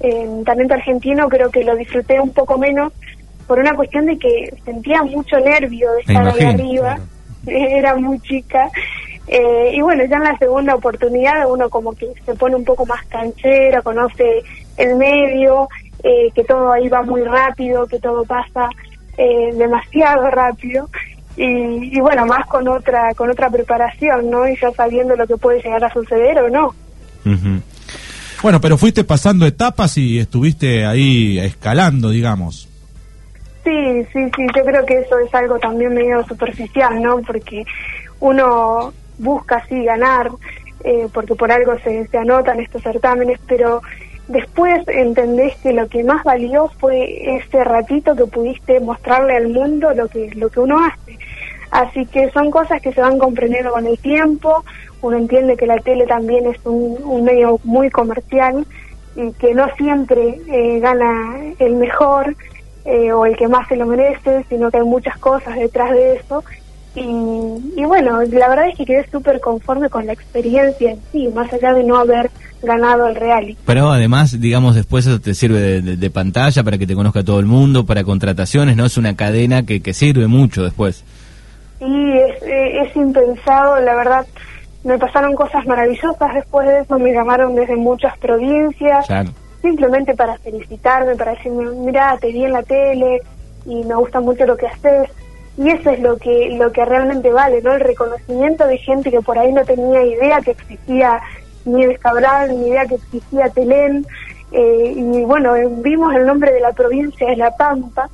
en 0.00 0.44
Talento 0.44 0.74
Argentino, 0.74 1.28
creo 1.28 1.50
que 1.50 1.64
lo 1.64 1.74
disfruté 1.74 2.20
un 2.20 2.30
poco 2.30 2.56
menos 2.56 2.92
por 3.46 3.58
una 3.58 3.74
cuestión 3.74 4.06
de 4.06 4.18
que 4.18 4.54
sentía 4.64 5.02
mucho 5.02 5.40
nervio 5.40 5.90
de 5.94 6.00
estar 6.00 6.28
ahí 6.28 6.44
arriba, 6.44 6.98
era 7.46 7.96
muy 7.96 8.20
chica. 8.20 8.70
Eh, 9.26 9.72
y 9.74 9.80
bueno, 9.80 10.04
ya 10.04 10.16
en 10.16 10.24
la 10.24 10.38
segunda 10.38 10.74
oportunidad 10.74 11.50
uno 11.50 11.68
como 11.68 11.92
que 11.92 12.06
se 12.24 12.34
pone 12.34 12.56
un 12.56 12.64
poco 12.64 12.86
más 12.86 13.04
canchero, 13.06 13.82
conoce 13.82 14.42
el 14.78 14.96
medio, 14.96 15.68
eh, 16.02 16.30
que 16.34 16.44
todo 16.44 16.72
ahí 16.72 16.88
va 16.88 17.02
muy 17.02 17.22
rápido, 17.22 17.86
que 17.86 17.98
todo 17.98 18.24
pasa 18.24 18.70
eh, 19.16 19.52
demasiado 19.54 20.30
rápido 20.30 20.88
y, 21.36 21.96
y, 21.96 22.00
bueno, 22.00 22.26
más 22.26 22.46
con 22.46 22.66
otra 22.66 23.14
con 23.14 23.30
otra 23.30 23.48
preparación, 23.48 24.28
¿no? 24.30 24.48
Y 24.48 24.56
ya 24.56 24.72
sabiendo 24.72 25.14
lo 25.14 25.26
que 25.26 25.36
puede 25.36 25.62
llegar 25.62 25.84
a 25.84 25.92
suceder 25.92 26.38
o 26.38 26.48
no. 26.48 26.66
Uh 27.24 27.30
-huh. 27.30 27.62
Bueno, 28.42 28.60
pero 28.60 28.78
fuiste 28.78 29.04
pasando 29.04 29.46
etapas 29.46 29.98
y 29.98 30.18
estuviste 30.18 30.84
ahí 30.86 31.38
escalando, 31.38 32.10
digamos. 32.10 32.68
Sí, 33.64 34.04
sí, 34.12 34.30
sí, 34.34 34.46
yo 34.56 34.64
creo 34.64 34.86
que 34.86 34.98
eso 35.00 35.18
es 35.18 35.34
algo 35.34 35.58
también 35.58 35.92
medio 35.92 36.24
superficial, 36.24 37.02
¿no? 37.02 37.20
Porque 37.20 37.64
uno 38.20 38.92
busca 39.18 39.56
así 39.56 39.84
ganar, 39.84 40.30
eh, 40.84 41.08
porque 41.12 41.34
por 41.34 41.50
algo 41.50 41.76
se, 41.80 42.06
se 42.06 42.18
anotan 42.18 42.60
estos 42.60 42.82
certámenes, 42.82 43.38
pero 43.46 43.82
después 44.28 44.86
entendés 44.88 45.56
que 45.56 45.72
lo 45.72 45.88
que 45.88 46.04
más 46.04 46.22
valió 46.22 46.68
fue 46.78 47.36
ese 47.36 47.64
ratito 47.64 48.14
que 48.14 48.26
pudiste 48.26 48.78
mostrarle 48.80 49.36
al 49.36 49.48
mundo 49.48 49.92
lo 49.94 50.08
que 50.08 50.30
lo 50.34 50.48
que 50.50 50.60
uno 50.60 50.84
hace. 50.84 51.18
Así 51.70 52.06
que 52.06 52.30
son 52.30 52.50
cosas 52.50 52.80
que 52.80 52.92
se 52.92 53.00
van 53.00 53.18
comprendiendo 53.18 53.72
con 53.72 53.86
el 53.86 53.98
tiempo, 53.98 54.64
uno 55.02 55.16
entiende 55.16 55.56
que 55.56 55.66
la 55.66 55.78
tele 55.78 56.06
también 56.06 56.46
es 56.46 56.56
un, 56.64 57.24
medio 57.24 57.60
muy 57.64 57.90
comercial 57.90 58.66
y 59.16 59.32
que 59.32 59.54
no 59.54 59.68
siempre 59.76 60.40
eh, 60.48 60.80
gana 60.80 61.36
el 61.58 61.74
mejor 61.74 62.34
eh, 62.84 63.12
o 63.12 63.26
el 63.26 63.36
que 63.36 63.48
más 63.48 63.68
se 63.68 63.76
lo 63.76 63.86
merece, 63.86 64.44
sino 64.48 64.70
que 64.70 64.78
hay 64.78 64.84
muchas 64.84 65.18
cosas 65.18 65.56
detrás 65.56 65.90
de 65.92 66.16
eso. 66.16 66.42
Y, 67.00 67.80
y 67.80 67.84
bueno, 67.84 68.22
la 68.22 68.48
verdad 68.48 68.68
es 68.68 68.76
que 68.76 68.84
quedé 68.84 69.08
súper 69.10 69.40
conforme 69.40 69.88
con 69.88 70.06
la 70.06 70.12
experiencia 70.12 70.92
en 70.92 71.00
sí, 71.12 71.28
más 71.34 71.52
allá 71.52 71.72
de 71.72 71.84
no 71.84 71.96
haber 71.96 72.30
ganado 72.62 73.06
el 73.06 73.14
reality. 73.14 73.56
Pero 73.64 73.90
además, 73.90 74.40
digamos, 74.40 74.74
después 74.74 75.06
eso 75.06 75.20
te 75.20 75.34
sirve 75.34 75.60
de, 75.60 75.82
de, 75.82 75.96
de, 75.96 76.10
pantalla 76.10 76.64
para 76.64 76.78
que 76.78 76.86
te 76.86 76.94
conozca 76.94 77.22
todo 77.22 77.38
el 77.40 77.46
mundo, 77.46 77.86
para 77.86 78.04
contrataciones, 78.04 78.76
¿no? 78.76 78.84
Es 78.84 78.96
una 78.96 79.14
cadena 79.14 79.64
que, 79.64 79.80
que 79.80 79.94
sirve 79.94 80.26
mucho 80.26 80.64
después. 80.64 81.04
Sí, 81.78 81.84
es, 81.84 82.42
es 82.42 82.96
impensado, 82.96 83.80
la 83.80 83.94
verdad. 83.94 84.26
Me 84.84 84.98
pasaron 84.98 85.34
cosas 85.34 85.66
maravillosas 85.66 86.34
después 86.34 86.66
de 86.66 86.80
eso, 86.80 86.98
me 86.98 87.12
llamaron 87.12 87.54
desde 87.54 87.76
muchas 87.76 88.16
provincias, 88.18 89.06
claro. 89.06 89.30
simplemente 89.60 90.14
para 90.14 90.38
felicitarme, 90.38 91.14
para 91.14 91.32
decirme, 91.32 91.70
mira, 91.84 92.16
te 92.20 92.32
vi 92.32 92.44
en 92.44 92.52
la 92.52 92.62
tele 92.62 93.20
y 93.66 93.84
me 93.84 93.94
gusta 93.94 94.20
mucho 94.20 94.46
lo 94.46 94.56
que 94.56 94.66
haces. 94.66 95.10
Y 95.58 95.70
eso 95.70 95.90
es 95.90 96.00
lo 96.00 96.16
que, 96.16 96.56
lo 96.56 96.70
que 96.70 96.84
realmente 96.84 97.32
vale, 97.32 97.60
¿no? 97.62 97.74
El 97.74 97.80
reconocimiento 97.80 98.66
de 98.66 98.78
gente 98.78 99.10
que 99.10 99.20
por 99.20 99.38
ahí 99.38 99.52
no 99.52 99.64
tenía 99.64 100.04
idea 100.04 100.40
que 100.40 100.52
existía 100.52 101.20
Nieves 101.64 101.98
Cabral, 101.98 102.50
ni 102.50 102.68
idea 102.68 102.86
que 102.86 102.94
existía 102.94 103.48
Telén, 103.50 104.06
eh, 104.52 104.94
y 104.96 105.24
bueno, 105.24 105.54
vimos 105.82 106.14
el 106.14 106.24
nombre 106.26 106.52
de 106.52 106.60
la 106.60 106.72
provincia 106.72 107.28
de 107.28 107.36
La 107.36 107.50
Pampa, 107.56 108.08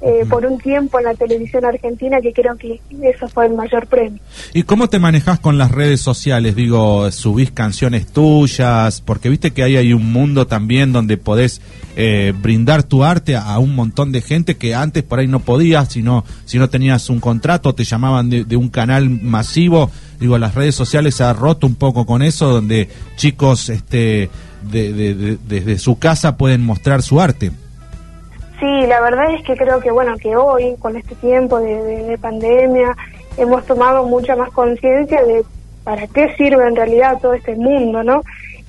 eh, 0.00 0.24
por 0.30 0.46
un 0.46 0.58
tiempo 0.58 1.00
en 1.00 1.06
la 1.06 1.14
televisión 1.14 1.64
argentina, 1.64 2.20
que 2.20 2.32
creo 2.32 2.56
que 2.56 2.80
eso 3.02 3.26
fue 3.26 3.46
el 3.46 3.54
mayor 3.54 3.88
premio. 3.88 4.20
¿Y 4.54 4.62
cómo 4.62 4.88
te 4.88 5.00
manejas 5.00 5.40
con 5.40 5.58
las 5.58 5.72
redes 5.72 6.00
sociales? 6.00 6.54
Digo, 6.54 7.10
subís 7.10 7.50
canciones 7.50 8.06
tuyas, 8.06 9.00
porque 9.00 9.28
viste 9.28 9.50
que 9.50 9.64
ahí 9.64 9.76
hay 9.76 9.92
un 9.92 10.12
mundo 10.12 10.46
también 10.46 10.92
donde 10.92 11.16
podés 11.16 11.60
eh, 12.00 12.32
brindar 12.32 12.84
tu 12.84 13.02
arte 13.02 13.34
a, 13.34 13.58
un 13.58 13.74
montón 13.74 14.12
de 14.12 14.20
gente 14.20 14.56
que 14.56 14.72
antes 14.72 15.02
por 15.02 15.18
ahí 15.18 15.26
no 15.26 15.40
podías, 15.40 15.88
si 15.88 16.00
no, 16.00 16.24
si 16.44 16.56
no 16.56 16.70
tenías 16.70 17.10
un 17.10 17.18
contrato, 17.18 17.74
te 17.74 17.82
llamaban 17.82 18.30
de, 18.30 18.56
un 18.56 18.68
canal 18.68 19.10
masivo. 19.10 19.90
Digo, 20.20 20.38
las 20.38 20.54
redes 20.54 20.76
sociales 20.76 21.16
se 21.16 21.24
ha 21.24 21.32
roto 21.32 21.66
un 21.66 21.74
poco 21.74 22.06
con 22.06 22.22
eso, 22.22 22.50
donde 22.50 22.88
chicos 23.16 23.68
este, 23.68 24.30
desde 24.62 25.78
su 25.80 25.98
casa 25.98 26.36
pueden 26.36 26.64
mostrar 26.64 27.02
su 27.02 27.20
arte. 27.20 27.50
Sí, 28.60 28.86
la 28.86 29.00
verdad 29.00 29.34
es 29.34 29.42
que 29.42 29.56
creo 29.56 29.80
que 29.80 29.90
bueno 29.90 30.16
que 30.18 30.36
hoy 30.36 30.76
con 30.78 30.96
este 30.96 31.16
tiempo 31.16 31.58
de, 31.58 32.16
pandemia 32.20 32.96
hemos 33.36 33.66
tomado 33.66 34.04
mucha 34.06 34.36
más 34.36 34.52
conciencia 34.52 35.20
de 35.24 35.44
para 35.82 36.06
qué 36.06 36.32
sirve 36.36 36.64
en 36.64 36.76
realidad 36.76 37.18
todo 37.20 37.34
este 37.34 37.56
mundo, 37.56 38.04
¿no? 38.04 38.22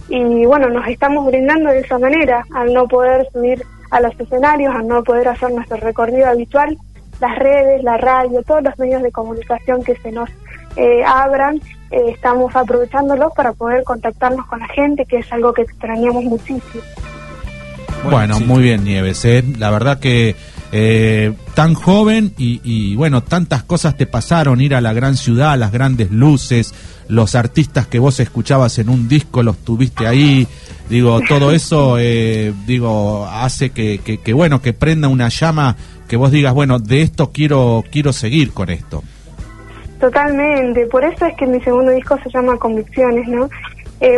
Y 0.09 0.45
bueno, 0.45 0.69
nos 0.69 0.87
estamos 0.87 1.25
brindando 1.27 1.69
de 1.69 1.79
esa 1.79 1.99
manera, 1.99 2.45
al 2.53 2.73
no 2.73 2.87
poder 2.87 3.27
subir 3.31 3.63
a 3.91 4.01
los 4.01 4.19
escenarios, 4.19 4.75
al 4.75 4.87
no 4.87 5.03
poder 5.03 5.27
hacer 5.27 5.51
nuestro 5.51 5.77
recorrido 5.77 6.27
habitual, 6.27 6.77
las 7.19 7.37
redes, 7.37 7.83
la 7.83 7.97
radio, 7.97 8.41
todos 8.43 8.63
los 8.63 8.77
medios 8.79 9.03
de 9.03 9.11
comunicación 9.11 9.83
que 9.83 9.95
se 9.97 10.11
nos 10.11 10.29
eh, 10.75 11.03
abran, 11.05 11.57
eh, 11.91 12.01
estamos 12.09 12.55
aprovechándolos 12.55 13.33
para 13.35 13.53
poder 13.53 13.83
contactarnos 13.83 14.45
con 14.47 14.59
la 14.59 14.67
gente, 14.67 15.05
que 15.05 15.17
es 15.17 15.31
algo 15.31 15.53
que 15.53 15.63
extrañamos 15.63 16.23
muchísimo. 16.23 16.83
Bueno, 18.03 18.39
muy 18.39 18.63
bien, 18.63 18.83
Nieves. 18.83 19.25
¿eh? 19.25 19.43
La 19.57 19.71
verdad 19.71 19.99
que 19.99 20.35
eh, 20.71 21.33
tan 21.55 21.73
joven 21.73 22.33
y, 22.37 22.95
bueno, 22.95 23.23
tantas 23.23 23.63
cosas 23.63 23.97
te 23.97 24.05
pasaron, 24.05 24.61
ir 24.61 24.75
a 24.75 24.81
la 24.81 24.93
gran 24.93 25.15
ciudad, 25.15 25.57
las 25.57 25.71
grandes 25.71 26.11
luces, 26.11 26.73
los 27.07 27.33
artistas 27.33 27.87
que 27.87 27.97
vos 27.97 28.19
escuchabas 28.19 28.77
en 28.77 28.89
un 28.89 29.07
disco, 29.07 29.41
los 29.41 29.57
tuviste 29.57 30.05
ahí, 30.05 30.47
digo, 30.87 31.21
todo 31.27 31.51
eso, 31.51 31.97
eh, 31.97 32.53
digo, 32.67 33.25
hace 33.25 33.71
que, 33.71 33.99
que, 33.99 34.33
bueno, 34.33 34.61
que 34.61 34.73
prenda 34.73 35.07
una 35.07 35.29
llama, 35.29 35.75
que 36.07 36.17
vos 36.17 36.31
digas, 36.31 36.53
bueno, 36.53 36.77
de 36.77 37.01
esto 37.01 37.31
quiero, 37.31 37.83
quiero 37.91 38.13
seguir 38.13 38.51
con 38.53 38.69
esto. 38.69 39.03
Totalmente, 39.99 40.85
por 40.85 41.03
eso 41.03 41.25
es 41.25 41.35
que 41.35 41.47
mi 41.47 41.59
segundo 41.61 41.91
disco 41.91 42.17
se 42.23 42.29
llama 42.29 42.57
Convicciones, 42.57 43.27
¿no? 43.27 43.49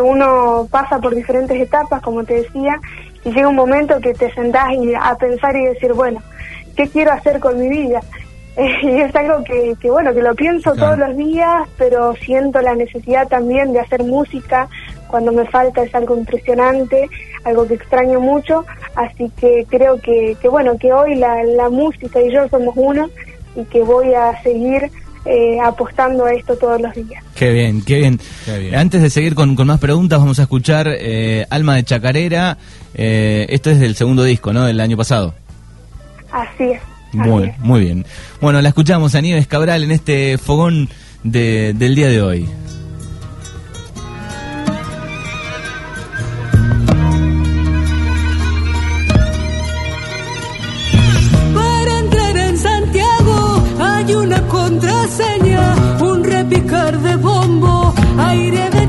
uno 0.04 0.68
pasa 0.70 1.00
por 1.00 1.16
diferentes 1.16 1.60
etapas, 1.60 2.04
como 2.04 2.24
te 2.24 2.36
decía, 2.36 2.80
y 3.24 3.32
llega 3.32 3.48
un 3.48 3.56
momento 3.56 4.00
que 4.00 4.14
te 4.14 4.32
sentás 4.34 4.72
y, 4.74 4.94
a 4.94 5.16
pensar 5.16 5.56
y 5.56 5.66
decir, 5.66 5.94
bueno, 5.94 6.22
¿qué 6.82 6.90
quiero 6.90 7.12
hacer 7.12 7.40
con 7.40 7.60
mi 7.60 7.70
vida? 7.70 8.02
y 8.84 8.88
es 8.88 9.16
algo 9.16 9.44
que, 9.44 9.76
que, 9.80 9.90
bueno, 9.90 10.14
que 10.14 10.22
lo 10.22 10.36
pienso 10.36 10.74
todos 10.74 10.98
los 10.98 11.16
días, 11.16 11.68
pero 11.78 12.14
siento 12.16 12.62
la 12.62 12.76
necesidad 12.76 13.28
también 13.28 13.72
de 13.74 13.80
hacer 13.80 14.04
música. 14.04 14.68
Cuando 15.08 15.32
me 15.32 15.46
falta 15.46 15.84
es 15.84 15.94
algo 15.94 16.18
impresionante, 16.18 17.10
algo 17.44 17.68
que 17.68 17.76
extraño 17.76 18.20
mucho. 18.20 18.66
Así 18.96 19.32
que 19.40 19.66
creo 19.70 20.00
que, 20.02 20.36
que 20.42 20.50
bueno, 20.50 20.78
que 20.78 20.92
hoy 20.92 21.16
la, 21.16 21.44
la 21.44 21.70
música 21.70 22.22
y 22.22 22.34
yo 22.34 22.48
somos 22.50 22.74
uno 22.76 23.10
y 23.56 23.64
que 23.66 23.82
voy 23.84 24.14
a 24.14 24.42
seguir 24.42 24.90
eh, 25.26 25.60
apostando 25.64 26.26
a 26.26 26.34
esto 26.34 26.56
todos 26.56 26.82
los 26.82 26.94
días. 26.96 27.24
Qué 27.36 27.52
bien, 27.52 27.84
qué 27.84 28.00
bien. 28.00 28.20
Antes 28.76 29.02
de 29.02 29.10
seguir 29.10 29.36
con, 29.36 29.56
más 29.56 29.80
preguntas, 29.80 30.20
vamos 30.20 30.40
a 30.40 30.44
escuchar 30.44 30.88
eh, 30.90 31.46
Alma 31.50 31.76
de 31.76 31.84
Chacarera. 31.84 32.58
Eh, 32.96 33.46
esto 33.50 33.70
es 33.70 33.80
del 33.80 33.96
segundo 33.96 34.24
disco, 34.24 34.52
¿no? 34.52 34.66
Del 34.66 34.80
año 34.80 34.98
pasado. 34.98 35.36
Así 36.32 36.64
es. 36.64 36.82
Muy, 37.14 37.52
muy 37.60 37.82
bien. 37.82 38.06
Bueno, 38.40 38.62
la 38.62 38.70
escuchamos 38.70 39.16
a 39.16 39.22
Nieves 39.22 39.48
Cabral 39.48 39.84
en 39.84 39.92
este 39.92 40.38
fogón 40.38 40.90
de, 41.24 41.74
del 41.74 41.96
día 41.96 42.08
de 42.08 42.22
hoy. 42.22 42.50
de 57.02 57.16
bombo, 57.16 57.94
aire 58.18 58.70
de 58.70 58.81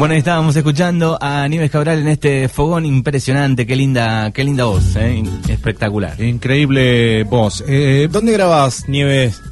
Bueno, 0.00 0.14
estábamos 0.14 0.56
escuchando 0.56 1.18
a 1.20 1.46
Nieves 1.46 1.70
Cabral 1.70 1.98
en 1.98 2.08
este 2.08 2.48
fogón 2.48 2.86
impresionante, 2.86 3.66
qué 3.66 3.76
linda, 3.76 4.30
qué 4.30 4.44
linda 4.44 4.64
voz, 4.64 4.96
¿eh? 4.96 5.22
espectacular. 5.50 6.18
Increíble 6.22 7.24
voz. 7.24 7.62
Eh, 7.68 8.08
¿Dónde 8.10 8.32
grabás, 8.32 8.88
Nieves? 8.88 9.42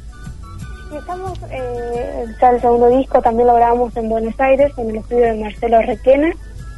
Estamos, 0.91 1.37
eh, 1.51 2.25
ya 2.41 2.49
el 2.49 2.61
segundo 2.61 2.89
disco 2.97 3.21
también 3.21 3.45
lo 3.45 3.53
grabamos 3.53 3.95
en 3.95 4.09
Buenos 4.09 4.33
Aires, 4.39 4.71
en 4.77 4.89
el 4.89 4.95
estudio 4.95 5.25
de 5.25 5.35
Marcelo 5.35 5.83
Requena 5.83 6.33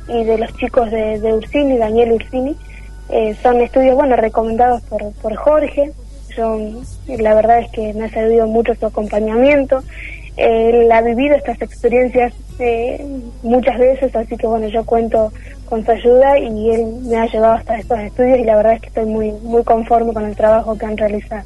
y 0.10 0.26
de 0.26 0.38
los 0.38 0.54
chicos 0.58 0.92
de, 0.92 1.22
de 1.22 1.34
Ursini, 1.34 1.78
Daniel 1.78 2.12
Ursini. 2.12 2.58
Eh, 3.08 3.38
son 3.42 3.62
estudios, 3.62 3.96
bueno, 3.96 4.18
recomendados 4.18 4.82
por, 4.82 5.14
por 5.22 5.34
Jorge. 5.38 5.94
Yo, 6.36 6.60
la 7.08 7.34
verdad 7.36 7.60
es 7.60 7.72
que 7.72 7.94
me 7.94 8.04
ha 8.04 8.10
servido 8.10 8.48
mucho 8.48 8.76
su 8.76 8.86
acompañamiento 8.86 9.82
él 10.38 10.92
ha 10.92 11.02
vivido 11.02 11.36
estas 11.36 11.62
experiencias 11.62 12.34
eh, 12.60 13.04
muchas 13.44 13.78
veces, 13.78 14.16
así 14.16 14.38
que 14.38 14.48
bueno, 14.48 14.68
yo 14.68 14.84
cuento 14.86 15.32
con 15.66 15.84
su 15.86 15.92
ayuda 15.92 16.38
y 16.38 16.72
él 16.72 16.86
me 17.04 17.18
ha 17.18 17.26
llevado 17.26 17.54
hasta 17.54 17.78
estos 17.78 18.00
estudios 18.00 18.40
y 18.40 18.44
la 18.44 18.56
verdad 18.56 18.74
es 18.74 18.82
que 18.82 18.88
estoy 18.88 19.06
muy, 19.06 19.32
muy 19.44 19.64
conforme 19.64 20.14
con 20.14 20.26
el 20.26 20.36
trabajo 20.36 20.78
que 20.78 20.86
han 20.86 20.98
realizado. 20.98 21.44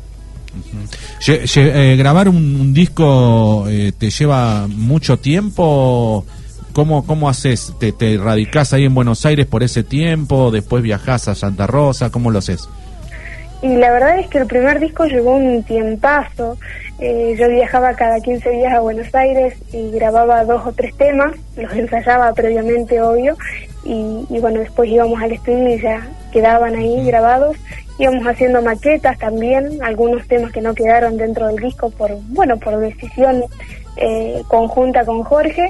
Eh, 1.28 1.95
¿Grabar 1.98 2.30
un, 2.30 2.74
disco 2.74 3.65
eh, 3.67 3.91
te 3.98 4.10
lleva 4.10 4.67
mucho 4.67 5.17
tiempo? 5.17 6.26
¿Cómo, 6.74 7.06
cómo 7.06 7.30
haces? 7.30 7.74
¿Te, 7.80 7.91
¿Te 7.91 8.17
radicás 8.17 8.74
ahí 8.74 8.86
en 8.86 8.93
Buenos 8.93 9.26
Aires 9.26 9.45
por 9.45 9.63
ese 9.63 9.84
tiempo? 9.84 10.52
¿Después 10.52 10.84
viajás 10.84 11.28
a 11.28 11.36
Santa 11.36 11.67
Rosa? 11.67 12.10
¿Cómo 12.10 12.32
lo 12.32 12.39
haces? 12.39 12.67
Y 13.65 13.78
la 13.78 13.91
verdad 13.91 14.19
es 14.19 14.28
que 14.28 14.38
el 14.38 14.45
primer 14.45 14.80
disco 14.80 15.06
llevó 15.06 15.38
un 15.38 15.63
tiempazo. 15.63 16.56
Eh, 16.99 17.36
yo 17.36 17.49
viajaba 17.49 17.95
cada 17.95 18.19
15 18.19 18.47
días 18.51 18.71
a 18.71 18.80
Buenos 18.80 19.13
Aires 19.15 19.56
y 19.73 19.89
grababa 19.89 20.45
dos 20.45 20.67
o 20.67 20.71
tres 20.71 20.95
temas, 20.95 21.36
los 21.58 21.73
ensayaba 21.73 22.32
previamente, 22.34 23.01
obvio, 23.01 23.36
y, 23.84 24.28
y 24.30 24.39
bueno, 24.39 24.60
después 24.60 24.88
íbamos 24.88 25.19
al 25.19 25.32
estudio 25.32 25.67
y 25.75 25.82
ya 25.82 26.08
quedaban 26.32 26.75
ahí 26.75 27.08
grabados. 27.08 27.58
Íbamos 27.97 28.28
haciendo 28.28 28.62
maquetas 28.62 29.17
también, 29.17 29.80
algunos 29.82 30.28
temas 30.28 30.51
que 30.51 30.62
no 30.62 30.75
quedaron 30.75 31.17
dentro 31.17 31.47
del 31.47 31.56
disco 31.56 31.89
por, 31.89 32.12
bueno, 32.30 32.60
por 32.60 32.78
decisión 32.78 33.45
eh, 33.97 34.43
conjunta 34.47 35.06
con 35.06 35.23
Jorge. 35.23 35.69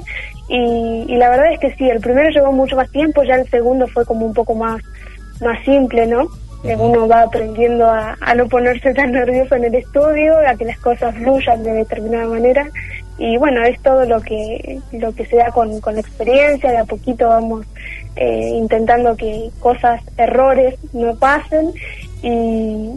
Y, 0.50 1.06
y 1.08 1.16
la 1.16 1.30
verdad 1.30 1.50
es 1.50 1.60
que 1.60 1.74
sí, 1.76 1.88
el 1.88 2.00
primero 2.00 2.28
llevó 2.28 2.52
mucho 2.52 2.76
más 2.76 2.90
tiempo, 2.90 3.22
ya 3.22 3.36
el 3.36 3.48
segundo 3.48 3.86
fue 3.86 4.04
como 4.04 4.26
un 4.26 4.34
poco 4.34 4.54
más, 4.54 4.82
más 5.40 5.64
simple, 5.64 6.06
¿no? 6.06 6.28
Eh, 6.66 6.76
uno 6.76 7.06
va 7.06 7.22
aprendiendo 7.22 7.86
a, 7.86 8.16
a 8.20 8.34
no 8.34 8.48
ponerse 8.48 8.92
tan 8.92 9.12
nervioso 9.12 9.54
en 9.54 9.64
el 9.64 9.74
estudio, 9.74 10.36
a 10.38 10.54
que 10.56 10.64
las 10.64 10.78
cosas 10.78 11.14
fluyan 11.14 11.62
de 11.62 11.72
determinada 11.72 12.26
manera. 12.26 12.68
Y 13.18 13.36
bueno, 13.38 13.62
es 13.62 13.80
todo 13.80 14.04
lo 14.04 14.20
que 14.20 14.80
lo 14.92 15.12
que 15.14 15.24
se 15.26 15.36
da 15.36 15.50
con, 15.50 15.80
con 15.80 15.94
la 15.94 16.00
experiencia, 16.00 16.70
de 16.70 16.78
a 16.78 16.84
poquito 16.84 17.28
vamos 17.28 17.66
eh, 18.16 18.50
intentando 18.54 19.16
que 19.16 19.50
cosas, 19.60 20.02
errores 20.16 20.74
no 20.92 21.14
pasen. 21.16 21.72
Y, 22.22 22.30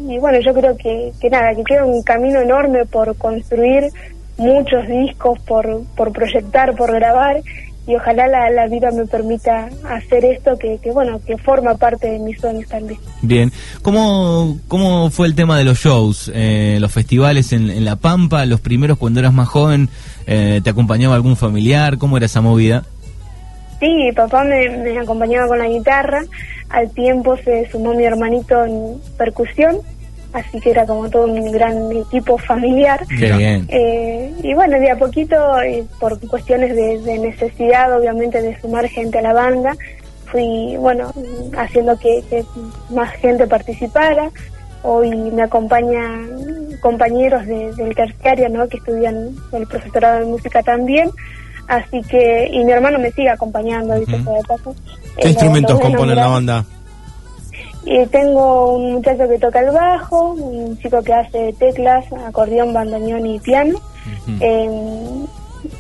y 0.09 0.17
bueno, 0.19 0.39
yo 0.39 0.53
creo 0.53 0.75
que, 0.75 1.11
que 1.21 1.29
nada, 1.29 1.53
que 1.55 1.63
queda 1.63 1.85
un 1.85 2.01
camino 2.03 2.41
enorme 2.41 2.85
por 2.85 3.15
construir 3.17 3.89
muchos 4.37 4.87
discos, 4.87 5.37
por, 5.39 5.83
por 5.95 6.11
proyectar, 6.11 6.75
por 6.75 6.91
grabar 6.93 7.41
y 7.87 7.95
ojalá 7.95 8.27
la, 8.27 8.49
la 8.51 8.67
vida 8.67 8.91
me 8.91 9.05
permita 9.05 9.69
hacer 9.89 10.23
esto 10.25 10.57
que, 10.57 10.77
que, 10.81 10.91
bueno, 10.91 11.19
que 11.25 11.37
forma 11.37 11.75
parte 11.75 12.11
de 12.11 12.19
mis 12.19 12.39
sueños 12.39 12.67
también. 12.69 12.99
Bien, 13.21 13.51
¿cómo, 13.81 14.57
cómo 14.67 15.09
fue 15.09 15.27
el 15.27 15.35
tema 15.35 15.57
de 15.57 15.63
los 15.63 15.79
shows, 15.79 16.31
eh, 16.33 16.77
los 16.79 16.91
festivales 16.91 17.51
en, 17.51 17.69
en, 17.69 17.85
La 17.85 17.95
Pampa, 17.95 18.45
los 18.45 18.61
primeros 18.61 18.97
cuando 18.97 19.19
eras 19.19 19.33
más 19.33 19.47
joven, 19.47 19.89
eh, 20.27 20.61
te 20.63 20.69
acompañaba 20.69 21.15
algún 21.15 21.35
familiar, 21.35 21.97
cómo 21.97 22.17
era 22.17 22.27
esa 22.27 22.41
movida? 22.41 22.85
Sí, 23.79 24.11
papá 24.15 24.43
me, 24.43 24.69
me 24.69 24.99
acompañaba 24.99 25.47
con 25.47 25.57
la 25.57 25.67
guitarra, 25.67 26.21
al 26.69 26.91
tiempo 26.91 27.37
se 27.37 27.69
sumó 27.71 27.93
mi 27.93 28.03
hermanito 28.03 28.65
en 28.65 29.01
percusión, 29.17 29.77
así 30.33 30.59
que 30.59 30.71
era 30.71 30.85
como 30.85 31.09
todo 31.09 31.25
un 31.25 31.51
gran 31.51 31.91
equipo 31.91 32.37
familiar. 32.37 33.05
Qué 33.07 33.31
bien. 33.33 33.65
Eh, 33.69 34.33
y 34.43 34.53
bueno, 34.53 34.79
de 34.79 34.91
a 34.91 34.97
poquito, 34.97 35.59
eh, 35.61 35.83
por 35.99 36.19
cuestiones 36.27 36.75
de, 36.75 36.99
de, 36.99 37.19
necesidad, 37.19 37.95
obviamente, 37.97 38.41
de 38.41 38.59
sumar 38.59 38.87
gente 38.87 39.19
a 39.19 39.21
la 39.21 39.33
banda, 39.33 39.75
fui, 40.25 40.75
bueno, 40.77 41.11
haciendo 41.57 41.97
que, 41.97 42.23
que 42.29 42.43
más 42.91 43.11
gente 43.13 43.47
participara. 43.47 44.29
Hoy 44.83 45.09
me 45.09 45.41
acompañan 45.41 46.29
compañeros 46.81 47.45
de, 47.45 47.73
del 47.73 47.95
terciario, 47.95 48.47
¿no?, 48.49 48.67
que 48.67 48.77
estudian 48.77 49.31
el 49.51 49.67
profesorado 49.67 50.19
de 50.19 50.25
música 50.25 50.63
también. 50.63 51.09
Así 51.67 52.01
que, 52.09 52.49
y 52.51 52.63
mi 52.63 52.71
hermano 52.71 52.97
me 52.97 53.11
sigue 53.11 53.29
acompañando, 53.29 53.93
dice 53.99 54.15
uh 54.15 54.19
-huh. 54.19 54.37
de 54.37 54.47
paso. 54.47 54.75
¿Qué 55.17 55.27
eh, 55.27 55.31
instrumentos 55.31 55.79
componen 55.79 56.15
la 56.15 56.27
banda? 56.27 56.65
Y 57.85 58.05
tengo 58.07 58.75
un 58.75 58.93
muchacho 58.93 59.27
que 59.27 59.39
toca 59.39 59.61
el 59.61 59.71
bajo, 59.71 60.33
un 60.33 60.77
chico 60.79 61.01
que 61.01 61.13
hace 61.13 61.53
teclas, 61.53 62.05
acordeón, 62.27 62.73
bandoneón 62.73 63.25
y 63.25 63.39
piano. 63.39 63.77
Uh 63.77 64.31
-huh. 64.31 64.37
eh, 64.41 65.25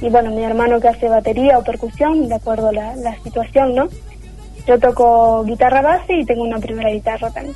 y 0.01 0.09
bueno, 0.09 0.31
mi 0.31 0.43
hermano 0.43 0.79
que 0.79 0.87
hace 0.87 1.07
batería 1.07 1.57
o 1.57 1.63
percusión, 1.63 2.27
de 2.27 2.35
acuerdo 2.35 2.69
a 2.69 2.73
la, 2.73 2.95
la, 2.95 3.15
situación, 3.23 3.75
¿no? 3.75 3.87
Yo 4.67 4.79
toco 4.79 5.43
guitarra 5.45 5.81
base 5.81 6.19
y 6.19 6.25
tengo 6.25 6.43
una 6.43 6.59
primera 6.59 6.89
guitarra 6.89 7.29
también. 7.31 7.55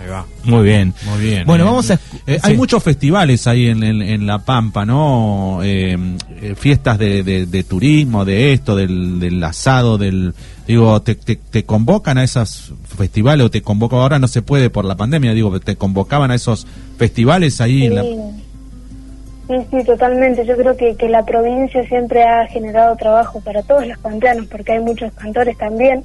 Ahí 0.00 0.08
va. 0.08 0.26
Muy 0.44 0.62
bien. 0.64 0.94
Muy 1.04 1.20
bien. 1.20 1.46
Bueno, 1.46 1.64
eh, 1.64 1.66
vamos 1.66 1.90
a... 1.90 1.94
Eh, 1.94 1.98
sí. 2.26 2.38
Hay 2.42 2.56
muchos 2.56 2.82
festivales 2.82 3.46
ahí 3.46 3.66
en, 3.66 3.82
en, 3.82 4.02
en 4.02 4.26
La 4.26 4.38
Pampa, 4.38 4.86
¿no? 4.86 5.60
Eh, 5.62 5.96
eh, 6.40 6.54
fiestas 6.56 6.98
de, 6.98 7.22
de, 7.22 7.46
de, 7.46 7.64
turismo, 7.64 8.24
de 8.24 8.52
esto, 8.52 8.76
del, 8.76 9.20
del 9.20 9.42
asado, 9.44 9.98
del... 9.98 10.34
Digo, 10.66 11.00
te, 11.02 11.16
te, 11.16 11.36
te, 11.36 11.64
convocan 11.64 12.16
a 12.18 12.24
esos 12.24 12.72
festivales 13.00 13.46
o 13.46 13.50
te 13.50 13.62
convocan, 13.62 14.00
ahora 14.00 14.18
no 14.18 14.28
se 14.28 14.42
puede 14.42 14.68
por 14.68 14.84
la 14.84 14.94
pandemia, 14.94 15.32
digo, 15.32 15.58
te 15.58 15.76
convocaban 15.76 16.30
a 16.30 16.34
esos 16.34 16.66
festivales 16.98 17.58
ahí 17.62 17.80
sí. 17.80 17.86
en 17.86 17.94
la... 17.94 18.02
Sí, 18.02 19.66
sí, 19.70 19.84
totalmente. 19.84 20.44
Yo 20.44 20.54
creo 20.56 20.76
que, 20.76 20.94
que 20.96 21.08
la 21.08 21.24
provincia 21.24 21.82
siempre 21.88 22.22
ha 22.22 22.46
generado 22.46 22.94
trabajo 22.96 23.40
para 23.40 23.62
todos 23.62 23.86
los 23.86 23.98
pampeanos, 23.98 24.46
porque 24.46 24.72
hay 24.72 24.80
muchos 24.80 25.10
cantores 25.14 25.56
también 25.56 26.04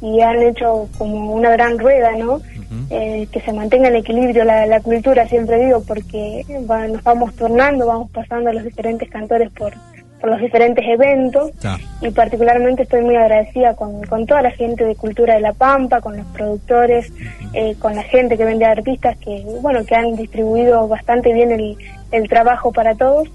y 0.00 0.20
han 0.20 0.40
hecho 0.40 0.88
como 0.96 1.34
una 1.34 1.50
gran 1.50 1.76
rueda, 1.76 2.12
¿no? 2.16 2.34
Uh 2.34 2.40
-huh. 2.40 2.86
eh, 2.90 3.28
que 3.32 3.40
se 3.40 3.52
mantenga 3.52 3.88
el 3.88 3.96
equilibrio, 3.96 4.44
la, 4.44 4.64
la 4.66 4.80
cultura, 4.80 5.26
siempre 5.26 5.64
digo, 5.64 5.82
porque 5.82 6.46
bueno, 6.66 6.94
nos 6.94 7.02
vamos 7.02 7.34
turnando, 7.34 7.84
vamos 7.84 8.10
pasando 8.12 8.50
a 8.50 8.52
los 8.52 8.62
diferentes 8.62 9.10
cantores 9.10 9.50
por, 9.50 9.74
por 10.20 10.30
los 10.30 10.40
diferentes 10.40 10.84
eventos 10.86 11.50
Ah. 11.64 11.78
y 12.00 12.10
particularmente 12.10 12.82
estoy 12.82 13.02
muy 13.02 13.16
agradecida 13.16 13.74
con, 13.74 14.02
con 14.04 14.26
toda 14.26 14.42
la 14.42 14.50
gente 14.50 14.84
de 14.84 14.94
Cultura 14.96 15.34
de 15.34 15.40
La 15.40 15.52
Pampa, 15.52 16.00
con 16.00 16.16
los 16.16 16.26
productores, 16.26 17.12
eh, 17.54 17.74
con 17.78 17.94
la 17.94 18.02
gente 18.02 18.36
que 18.36 18.44
vende 18.44 18.64
artistas 18.64 19.16
que, 19.18 19.44
bueno, 19.62 19.84
que 19.84 19.94
han 19.94 20.16
distribuido 20.16 20.86
bastante 20.88 21.32
bien 21.32 21.52
el, 21.52 21.76
el 22.12 22.28
trabajo 22.28 22.72
para 22.72 22.94
todos 22.94 23.28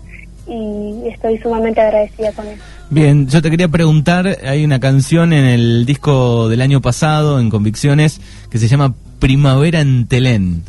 y 0.48 1.08
estoy 1.08 1.38
sumamente 1.38 1.80
agradecida 1.80 2.32
con 2.34 2.48
eso. 2.48 2.62
Bien, 2.90 3.28
yo 3.28 3.42
te 3.42 3.50
quería 3.50 3.70
preguntar, 3.70 4.38
hay 4.46 4.64
una 4.66 4.80
canción 4.80 5.34
en 5.34 5.46
el 5.46 5.86
disco 5.86 6.50
del 6.50 6.62
año 6.62 6.82
pasado, 6.82 7.40
en 7.40 7.50
Convicciones, 7.50 8.20
que 8.52 8.58
se 8.60 8.68
llama 8.68 8.94
Primavera 9.20 9.80
en 9.80 10.06
Telén. 10.08 10.64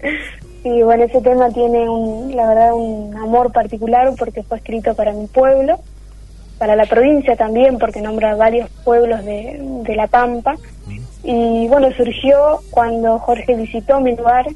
Sí, 0.66 0.82
bueno, 0.82 1.04
ese 1.04 1.20
tema 1.20 1.48
tiene, 1.50 1.88
un, 1.88 2.34
la 2.34 2.48
verdad, 2.48 2.74
un 2.74 3.16
amor 3.16 3.52
particular 3.52 4.12
porque 4.18 4.42
fue 4.42 4.56
escrito 4.56 4.96
para 4.96 5.12
mi 5.12 5.28
pueblo, 5.28 5.78
para 6.58 6.74
la 6.74 6.86
provincia 6.86 7.36
también, 7.36 7.78
porque 7.78 8.00
nombra 8.00 8.34
varios 8.34 8.68
pueblos 8.82 9.24
de, 9.24 9.60
de 9.84 9.94
La 9.94 10.08
Pampa. 10.08 10.56
Y 11.22 11.68
bueno, 11.68 11.92
surgió 11.92 12.62
cuando 12.72 13.20
Jorge 13.20 13.54
visitó 13.54 14.00
mi 14.00 14.16
lugar 14.16 14.46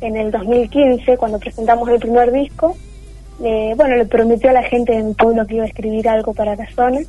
en 0.00 0.16
el 0.16 0.30
2015, 0.30 1.18
cuando 1.18 1.38
presentamos 1.38 1.86
el 1.90 1.98
primer 1.98 2.32
disco. 2.32 2.74
Eh, 3.44 3.74
bueno, 3.76 3.96
le 3.96 4.06
prometió 4.06 4.48
a 4.48 4.54
la 4.54 4.62
gente 4.62 4.94
de 4.94 5.02
mi 5.02 5.12
pueblo 5.12 5.46
que 5.46 5.56
iba 5.56 5.64
a 5.64 5.68
escribir 5.68 6.08
algo 6.08 6.32
para 6.32 6.56
la 6.56 6.70
zona. 6.70 7.00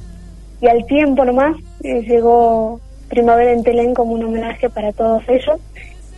Y 0.60 0.68
al 0.68 0.86
tiempo 0.88 1.24
nomás 1.24 1.56
eh, 1.84 2.02
llegó 2.02 2.82
Primavera 3.08 3.54
en 3.54 3.64
Telén 3.64 3.94
como 3.94 4.12
un 4.12 4.26
homenaje 4.26 4.70
para 4.70 4.92
todos 4.92 5.24
ellos. 5.30 5.58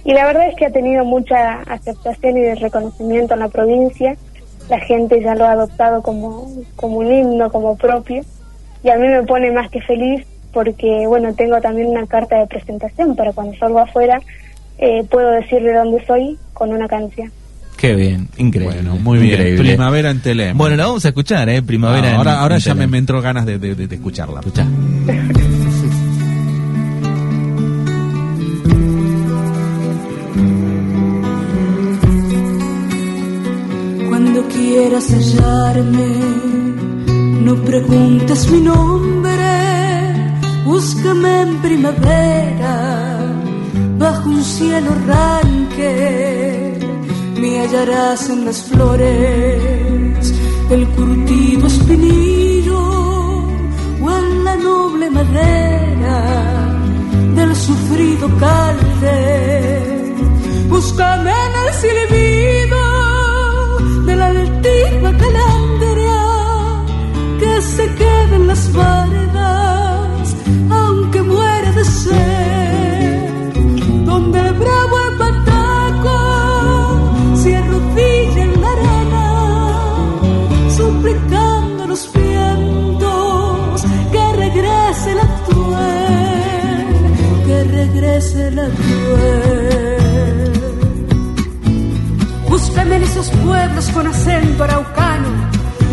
Y 0.05 0.13
la 0.13 0.25
verdad 0.25 0.47
es 0.49 0.55
que 0.55 0.65
ha 0.65 0.71
tenido 0.71 1.05
mucha 1.05 1.61
aceptación 1.61 2.37
y 2.37 2.53
reconocimiento 2.55 3.33
en 3.33 3.39
la 3.39 3.47
provincia. 3.47 4.15
La 4.69 4.79
gente 4.79 5.21
ya 5.21 5.35
lo 5.35 5.45
ha 5.45 5.51
adoptado 5.51 6.01
como, 6.01 6.51
como 6.75 6.97
un 6.97 7.11
himno, 7.11 7.51
como 7.51 7.77
propio. 7.77 8.23
Y 8.83 8.89
a 8.89 8.97
mí 8.97 9.07
me 9.07 9.23
pone 9.23 9.51
más 9.51 9.69
que 9.69 9.81
feliz 9.81 10.25
porque, 10.51 11.07
bueno, 11.07 11.33
tengo 11.33 11.59
también 11.61 11.87
una 11.87 12.05
carta 12.05 12.37
de 12.37 12.47
presentación 12.47 13.15
para 13.15 13.31
cuando 13.33 13.57
salgo 13.57 13.79
afuera 13.79 14.19
eh, 14.77 15.03
puedo 15.09 15.31
decirle 15.31 15.73
dónde 15.73 16.05
soy 16.05 16.37
con 16.53 16.71
una 16.71 16.87
canción. 16.87 17.31
Qué 17.77 17.95
bien, 17.95 18.29
increíble. 18.37 18.75
Bueno, 18.81 18.95
muy 18.97 19.19
bien. 19.19 19.33
Increíble. 19.33 19.71
Primavera 19.71 20.11
en 20.11 20.21
Telem. 20.21 20.57
Bueno, 20.57 20.75
la 20.75 20.85
vamos 20.85 21.05
a 21.05 21.09
escuchar, 21.09 21.49
¿eh? 21.49 21.61
Primavera 21.61 22.11
no, 22.11 22.17
ahora, 22.17 22.33
en, 22.33 22.37
ahora 22.37 22.55
en 22.55 22.61
ya 22.61 22.75
me, 22.75 22.87
me 22.87 22.97
entró 22.97 23.21
ganas 23.21 23.45
de, 23.45 23.57
de, 23.57 23.75
de 23.75 23.95
escucharla. 23.95 24.39
Escuchá. 24.39 24.65
quieras 34.83 35.09
hallarme, 35.11 36.09
no 37.45 37.55
preguntes 37.63 38.51
mi 38.51 38.59
nombre, 38.59 39.43
búscame 40.65 41.41
en 41.43 41.61
primavera, 41.61 42.75
bajo 43.97 44.29
un 44.29 44.43
cielo 44.43 44.91
ranque, 45.07 46.79
me 47.39 47.59
hallarás 47.61 48.29
en 48.29 48.43
las 48.43 48.61
flores 48.63 50.33
del 50.69 50.85
curtido 50.89 51.67
espinillo 51.67 52.81
o 54.03 54.11
en 54.19 54.43
la 54.43 54.55
noble 54.57 55.09
madera 55.09 56.17
del 57.37 57.55
sufrido 57.55 58.27
calde. 58.37 59.15
Búscame 60.67 61.31
en 61.31 61.53
el 61.63 61.73
silbido 61.81 62.82
de 64.05 64.15
la 64.15 64.27
altiva 64.27 65.11
calandria 65.17 66.19
que 67.39 67.61
se 67.61 67.95
queda 67.95 68.35
en 68.35 68.47
las 68.47 68.73
bardas, 68.73 69.22
pueblos 93.43 93.89
con 93.89 94.07
acento 94.07 94.63
araucano, 94.63 95.29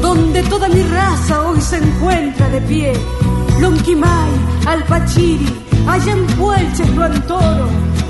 donde 0.00 0.42
toda 0.44 0.68
mi 0.68 0.82
raza 0.82 1.42
hoy 1.42 1.60
se 1.60 1.76
encuentra 1.76 2.48
de 2.48 2.60
pie. 2.62 2.92
Lonquimay, 3.60 4.30
Alpachiri, 4.66 5.46
Ayampuelches, 5.86 6.88
Luantoro, 6.94 7.68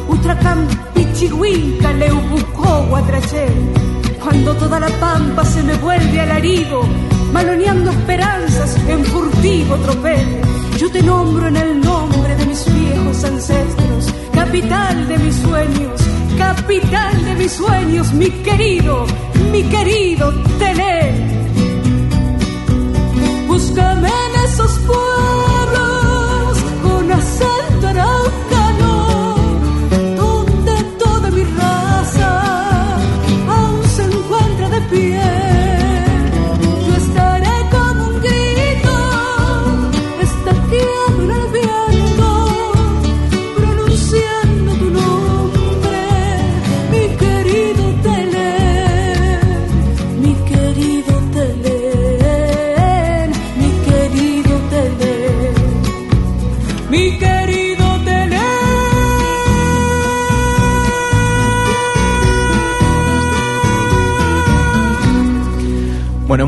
Utracán, 0.09 0.69
Pichihuinca, 0.95 1.93
Leubucó, 1.93 2.87
Guatrachel. 2.89 3.53
Cuando 4.23 4.55
toda 4.55 4.79
la 4.79 4.89
pampa 5.01 5.45
se 5.45 5.63
me 5.63 5.75
vuelve 5.77 6.21
alarido, 6.21 6.83
maloneando 7.33 7.91
esperanzas 7.91 8.77
en 8.89 9.05
furtivo 9.05 9.77
tropel, 9.77 10.41
yo 10.79 10.91
te 10.91 11.03
nombro 11.03 11.49
en 11.49 11.57
el 11.57 11.81
nombre 11.81 12.37
de 12.37 12.47
mis 12.47 12.65
viejos 12.73 13.25
ancestros, 13.25 14.15
capital 14.33 15.09
de 15.09 15.19
mis 15.19 15.37
sueños, 15.37 16.01
capital 16.37 17.25
de 17.25 17.35
mis 17.35 17.53
sueños, 17.53 18.13
mi 18.13 18.31
querido, 18.43 19.07
mi 19.51 19.63
querido 19.65 20.33
Telén. 20.59 21.15
Búscame 23.49 24.09
en 24.09 24.45
esos 24.45 24.73
pueblos 24.81 26.59
con 26.83 27.13
acento 27.13 27.60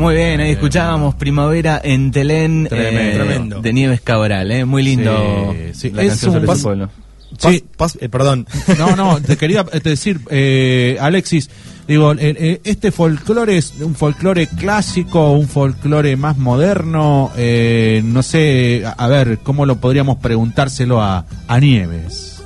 muy 0.03 0.15
bien, 0.15 0.39
ahí 0.41 0.51
escuchábamos 0.51 1.15
Primavera 1.15 1.79
en 1.83 2.11
Telén 2.11 2.67
Tremendo. 2.67 3.01
eh, 3.01 3.11
Tremendo. 3.15 3.61
de 3.61 3.73
Nieves 3.73 4.01
Cabral, 4.01 4.51
¿eh? 4.51 4.65
muy 4.65 4.83
lindo 4.83 5.53
Sí, 5.73 5.73
sí. 5.73 5.89
la 5.91 6.01
Es 6.03 6.09
canción 6.09 6.31
un 6.31 6.35
sobre 6.41 6.47
pas- 6.51 6.57
su 6.57 6.63
pueblo. 6.63 6.89
Sí. 7.37 7.63
Pas- 7.77 7.97
eh, 7.99 8.09
perdón. 8.09 8.45
No, 8.77 8.95
no, 8.95 9.21
te 9.21 9.37
quería 9.37 9.65
eh, 9.71 9.79
decir, 9.79 10.19
eh, 10.29 10.97
Alexis, 11.01 11.49
digo, 11.87 12.11
eh, 12.13 12.17
eh, 12.37 12.61
este 12.63 12.91
folclore 12.91 13.57
es 13.57 13.73
un 13.81 13.95
folclore 13.95 14.45
clásico, 14.47 15.31
un 15.31 15.47
folclore 15.47 16.15
más 16.15 16.37
moderno, 16.37 17.31
eh, 17.35 18.01
no 18.03 18.21
sé, 18.21 18.83
a, 18.85 18.91
a 18.91 19.07
ver, 19.07 19.39
¿cómo 19.41 19.65
lo 19.65 19.77
podríamos 19.77 20.17
preguntárselo 20.17 21.01
a, 21.01 21.25
a 21.47 21.59
Nieves? 21.59 22.41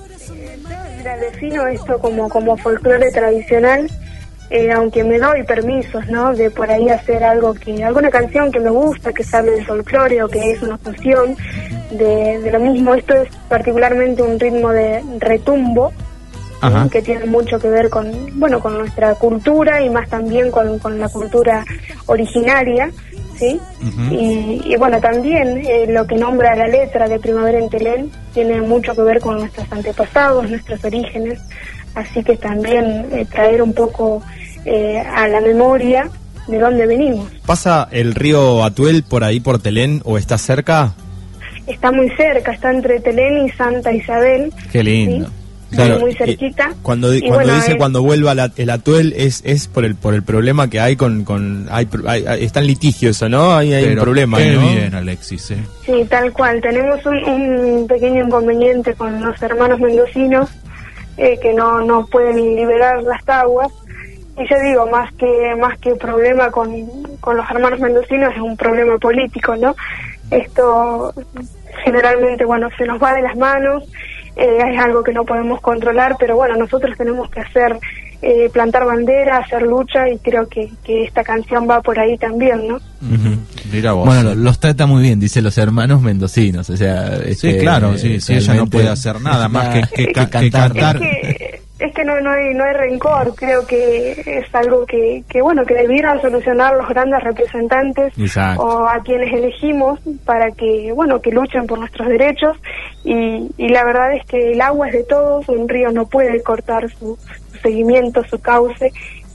Mira, 0.98 1.17
defino 1.17 1.67
esto 1.67 1.98
como, 2.00 2.30
como 2.30 2.56
folclore 2.58 3.12
tradicional, 3.12 3.89
eh, 4.49 4.71
aunque 4.71 5.03
me 5.03 5.19
doy 5.19 5.43
permisos, 5.43 6.07
¿no? 6.07 6.33
De 6.33 6.49
por 6.49 6.69
ahí 6.69 6.89
hacer 6.89 7.23
algo 7.23 7.53
que, 7.53 7.83
alguna 7.83 8.10
canción 8.10 8.51
que 8.51 8.60
me 8.60 8.69
gusta, 8.69 9.13
que 9.13 9.23
sale 9.23 9.51
del 9.51 9.65
folclore 9.65 10.23
o 10.23 10.27
que 10.27 10.51
es 10.51 10.62
una 10.62 10.77
fusión 10.77 11.36
de, 11.91 12.39
de 12.39 12.51
lo 12.51 12.60
mismo. 12.60 12.93
Esto 12.95 13.13
es 13.15 13.29
particularmente 13.49 14.21
un 14.21 14.39
ritmo 14.39 14.69
de 14.69 15.03
retumbo, 15.19 15.91
que 16.91 17.01
tiene 17.01 17.25
mucho 17.25 17.60
que 17.60 17.69
ver 17.69 17.89
con, 17.89 18.12
bueno, 18.39 18.60
con 18.60 18.77
nuestra 18.77 19.13
cultura 19.15 19.81
y 19.81 19.89
más 19.89 20.10
también 20.10 20.49
con, 20.51 20.79
con 20.79 20.99
la 20.99 21.07
cultura 21.07 21.63
originaria, 22.07 22.89
¿sí? 23.38 23.60
Y 24.12 24.75
bueno, 24.77 24.99
también 24.99 25.62
eh, 25.65 25.86
lo 25.88 26.07
que 26.07 26.15
nombra 26.15 26.55
la 26.55 26.67
letra 26.67 27.07
de 27.07 27.19
Primavera 27.19 27.60
en 27.60 27.69
Telén 27.69 28.12
tiene 28.33 28.62
mucho 28.62 28.95
que 28.95 29.01
ver 29.01 29.19
con 29.19 29.38
nuestros 29.38 29.71
antepasados, 29.71 30.49
nuestros 30.49 30.83
orígenes, 30.83 31.39
así 31.97 32.23
que 32.23 32.38
también 32.38 33.05
eh, 33.12 33.25
traer 33.31 33.62
un 33.62 33.73
poco 33.73 34.21
eh, 34.65 34.99
a 34.99 35.27
la 35.27 35.41
memoria 35.41 36.10
de 36.47 36.60
dónde 36.60 36.86
venimos. 36.88 37.29
¿Pasa 37.45 37.88
el 37.91 38.15
río 38.15 38.63
Atuel 38.63 39.03
por 39.03 39.23
ahí, 39.23 39.39
por 39.39 39.60
Telén, 39.60 40.01
o 40.05 40.17
está 40.17 40.38
cerca? 40.38 40.93
Está 41.65 41.91
muy 41.91 42.10
cerca, 42.12 42.53
está 42.53 42.71
entre 42.71 42.99
Telén 43.01 43.45
y 43.45 43.49
Santa 43.51 43.91
Isabel. 43.91 44.53
Qué 44.71 44.83
lindo. 44.83 45.25
¿sí? 45.27 45.31
Claro, 45.75 45.99
muy 45.99 46.13
cerquita. 46.15 46.71
Cuando, 46.81 47.10
cuando 47.10 47.33
bueno, 47.36 47.55
dice 47.55 47.71
es- 47.71 47.77
cuando 47.77 48.01
vuelva 48.01 48.33
la- 48.33 48.51
el 48.55 48.69
Atuel 48.69 49.13
es 49.17 49.41
es 49.43 49.67
por 49.67 49.83
el 49.83 49.95
por 49.95 50.13
el 50.13 50.23
problema 50.23 50.69
que 50.69 50.79
hay 50.79 50.95
con 50.95 51.25
con 51.25 51.67
hay, 51.69 51.86
pro- 51.88 52.07
hay- 52.10 52.25
hay- 52.25 52.45
está 52.45 52.62
en 52.62 52.67
litigio 52.67 53.10
eso, 53.10 53.27
¿no? 53.27 53.53
Hay, 53.53 53.73
hay 53.73 53.83
un 53.83 53.99
problema, 53.99 54.38
Qué 54.38 54.51
¿no? 54.53 54.62
bien, 54.62 54.95
Alexis, 54.95 55.51
¿eh? 55.51 55.57
Sí, 55.86 56.05
tal 56.10 56.31
cual. 56.31 56.62
Tenemos 56.62 57.05
un, 57.05 57.17
un 57.25 57.86
pequeño 57.88 58.23
inconveniente 58.27 58.93
con 58.93 59.21
los 59.21 59.41
hermanos 59.41 59.77
mendocinos 59.81 60.49
eh, 61.17 61.39
que 61.39 61.53
no, 61.53 61.82
no 61.82 62.06
pueden 62.06 62.36
liberar 62.56 63.03
las 63.03 63.27
aguas. 63.27 63.71
Y 64.38 64.47
yo 64.47 64.60
digo, 64.60 64.88
más 64.88 65.12
que 65.13 65.56
más 65.56 65.77
que 65.80 65.95
problema 65.95 66.51
con, 66.51 66.69
con 67.19 67.38
los 67.38 67.49
hermanos 67.49 67.80
mendocinos 67.80 68.34
es 68.36 68.41
un 68.41 68.56
problema 68.56 68.97
político, 68.97 69.56
¿no? 69.56 69.75
Esto 70.30 71.13
generalmente, 71.84 72.45
bueno, 72.45 72.69
se 72.77 72.86
nos 72.86 73.01
va 73.01 73.13
de 73.13 73.21
las 73.21 73.36
manos, 73.36 73.84
eh, 74.36 74.60
es 74.73 74.80
algo 74.80 75.03
que 75.03 75.13
no 75.13 75.25
podemos 75.25 75.62
controlar, 75.62 76.15
pero 76.19 76.36
bueno, 76.36 76.56
nosotros 76.56 76.95
tenemos 76.97 77.30
que 77.30 77.39
hacer, 77.39 77.80
eh, 78.21 78.49
plantar 78.51 78.86
bandera, 78.86 79.38
hacer 79.38 79.63
lucha 79.63 80.10
y 80.10 80.19
creo 80.19 80.47
que, 80.47 80.69
que 80.84 81.03
esta 81.03 81.23
canción 81.23 81.67
va 81.69 81.82
por 81.82 81.97
ahí 81.99 82.17
también, 82.17 82.67
¿no? 82.67 82.80
Mira 83.71 83.93
vos. 83.93 84.06
Bueno, 84.06 84.23
lo- 84.30 84.36
los 84.36 84.60
trata 84.60 84.86
muy 84.86 85.01
bien, 85.03 85.19
dice 85.19 85.41
los 85.41 85.58
hermanos 85.58 86.01
mendocinos, 86.01 86.69
o 86.69 86.77
sea... 86.77 87.17
sí, 87.17 87.23
este, 87.32 87.58
claro, 87.60 87.97
sí, 87.97 88.19
sí, 88.21 88.36
ella 88.36 88.53
no 88.56 88.67
puede 88.67 88.88
hacer 88.89 89.19
nada 89.21 89.47
más 89.49 89.69
que, 89.69 89.82
que 90.06 90.12
ca- 90.13 90.25
que 90.25 90.49
cantar. 90.49 90.73
cantar. 90.73 90.95
Es 90.97 91.01
que, 91.38 91.62
es 91.80 91.93
que 91.93 92.03
no, 92.03 92.19
no, 92.21 92.32
hay, 92.32 92.56
no 92.56 92.63
hay 92.63 92.73
rencor, 92.73 93.36
creo 93.36 93.67
que 93.67 94.12
es 94.25 94.56
algo 94.56 94.84
que, 94.88 95.23
que, 95.30 95.41
bueno, 95.43 95.63
que 95.63 95.75
debieran 95.75 96.19
solucionar 96.21 96.75
los 96.75 96.88
grandes 96.89 97.23
representantes 97.23 98.13
Exacto. 98.17 98.63
o 98.63 98.88
a 98.88 99.03
quienes 99.03 99.32
elegimos 99.34 99.99
para 100.25 100.49
que, 100.51 100.91
bueno, 100.95 101.21
que 101.21 101.30
luchen 101.32 101.67
por 101.67 101.77
nuestros 101.77 102.08
derechos 102.08 102.58
y, 103.03 103.49
y 103.58 103.69
la 103.69 103.84
verdad 103.86 104.13
es 104.15 104.25
que 104.25 104.53
el 104.53 104.62
agua 104.62 104.88
es 104.88 104.93
de 104.93 105.03
todos, 105.03 105.47
un 105.49 105.69
río 105.69 105.91
no 105.91 106.08
puede 106.08 106.41
cortar 106.41 106.89
su, 106.89 107.15
su 107.51 107.58
seguimiento, 107.62 108.23
su 108.27 108.39
cauce 108.39 108.91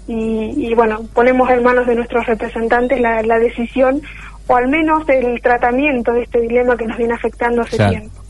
y, 0.09 0.69
y, 0.69 0.75
bueno, 0.75 1.01
ponemos 1.15 1.49
en 1.51 1.63
manos 1.63 1.87
de 1.87 1.95
nuestros 1.95 2.27
representantes 2.27 3.01
la, 3.01 3.23
la 3.23 3.39
decisión 3.39 4.03
o 4.47 4.57
al 4.57 4.69
menos 4.69 5.09
el 5.09 5.41
tratamiento 5.41 6.13
de 6.13 6.23
este 6.23 6.41
dilema 6.41 6.77
que 6.77 6.87
nos 6.87 6.99
viene 6.99 7.15
afectando 7.15 7.63
hace 7.63 7.77
tiempo. 7.77 8.23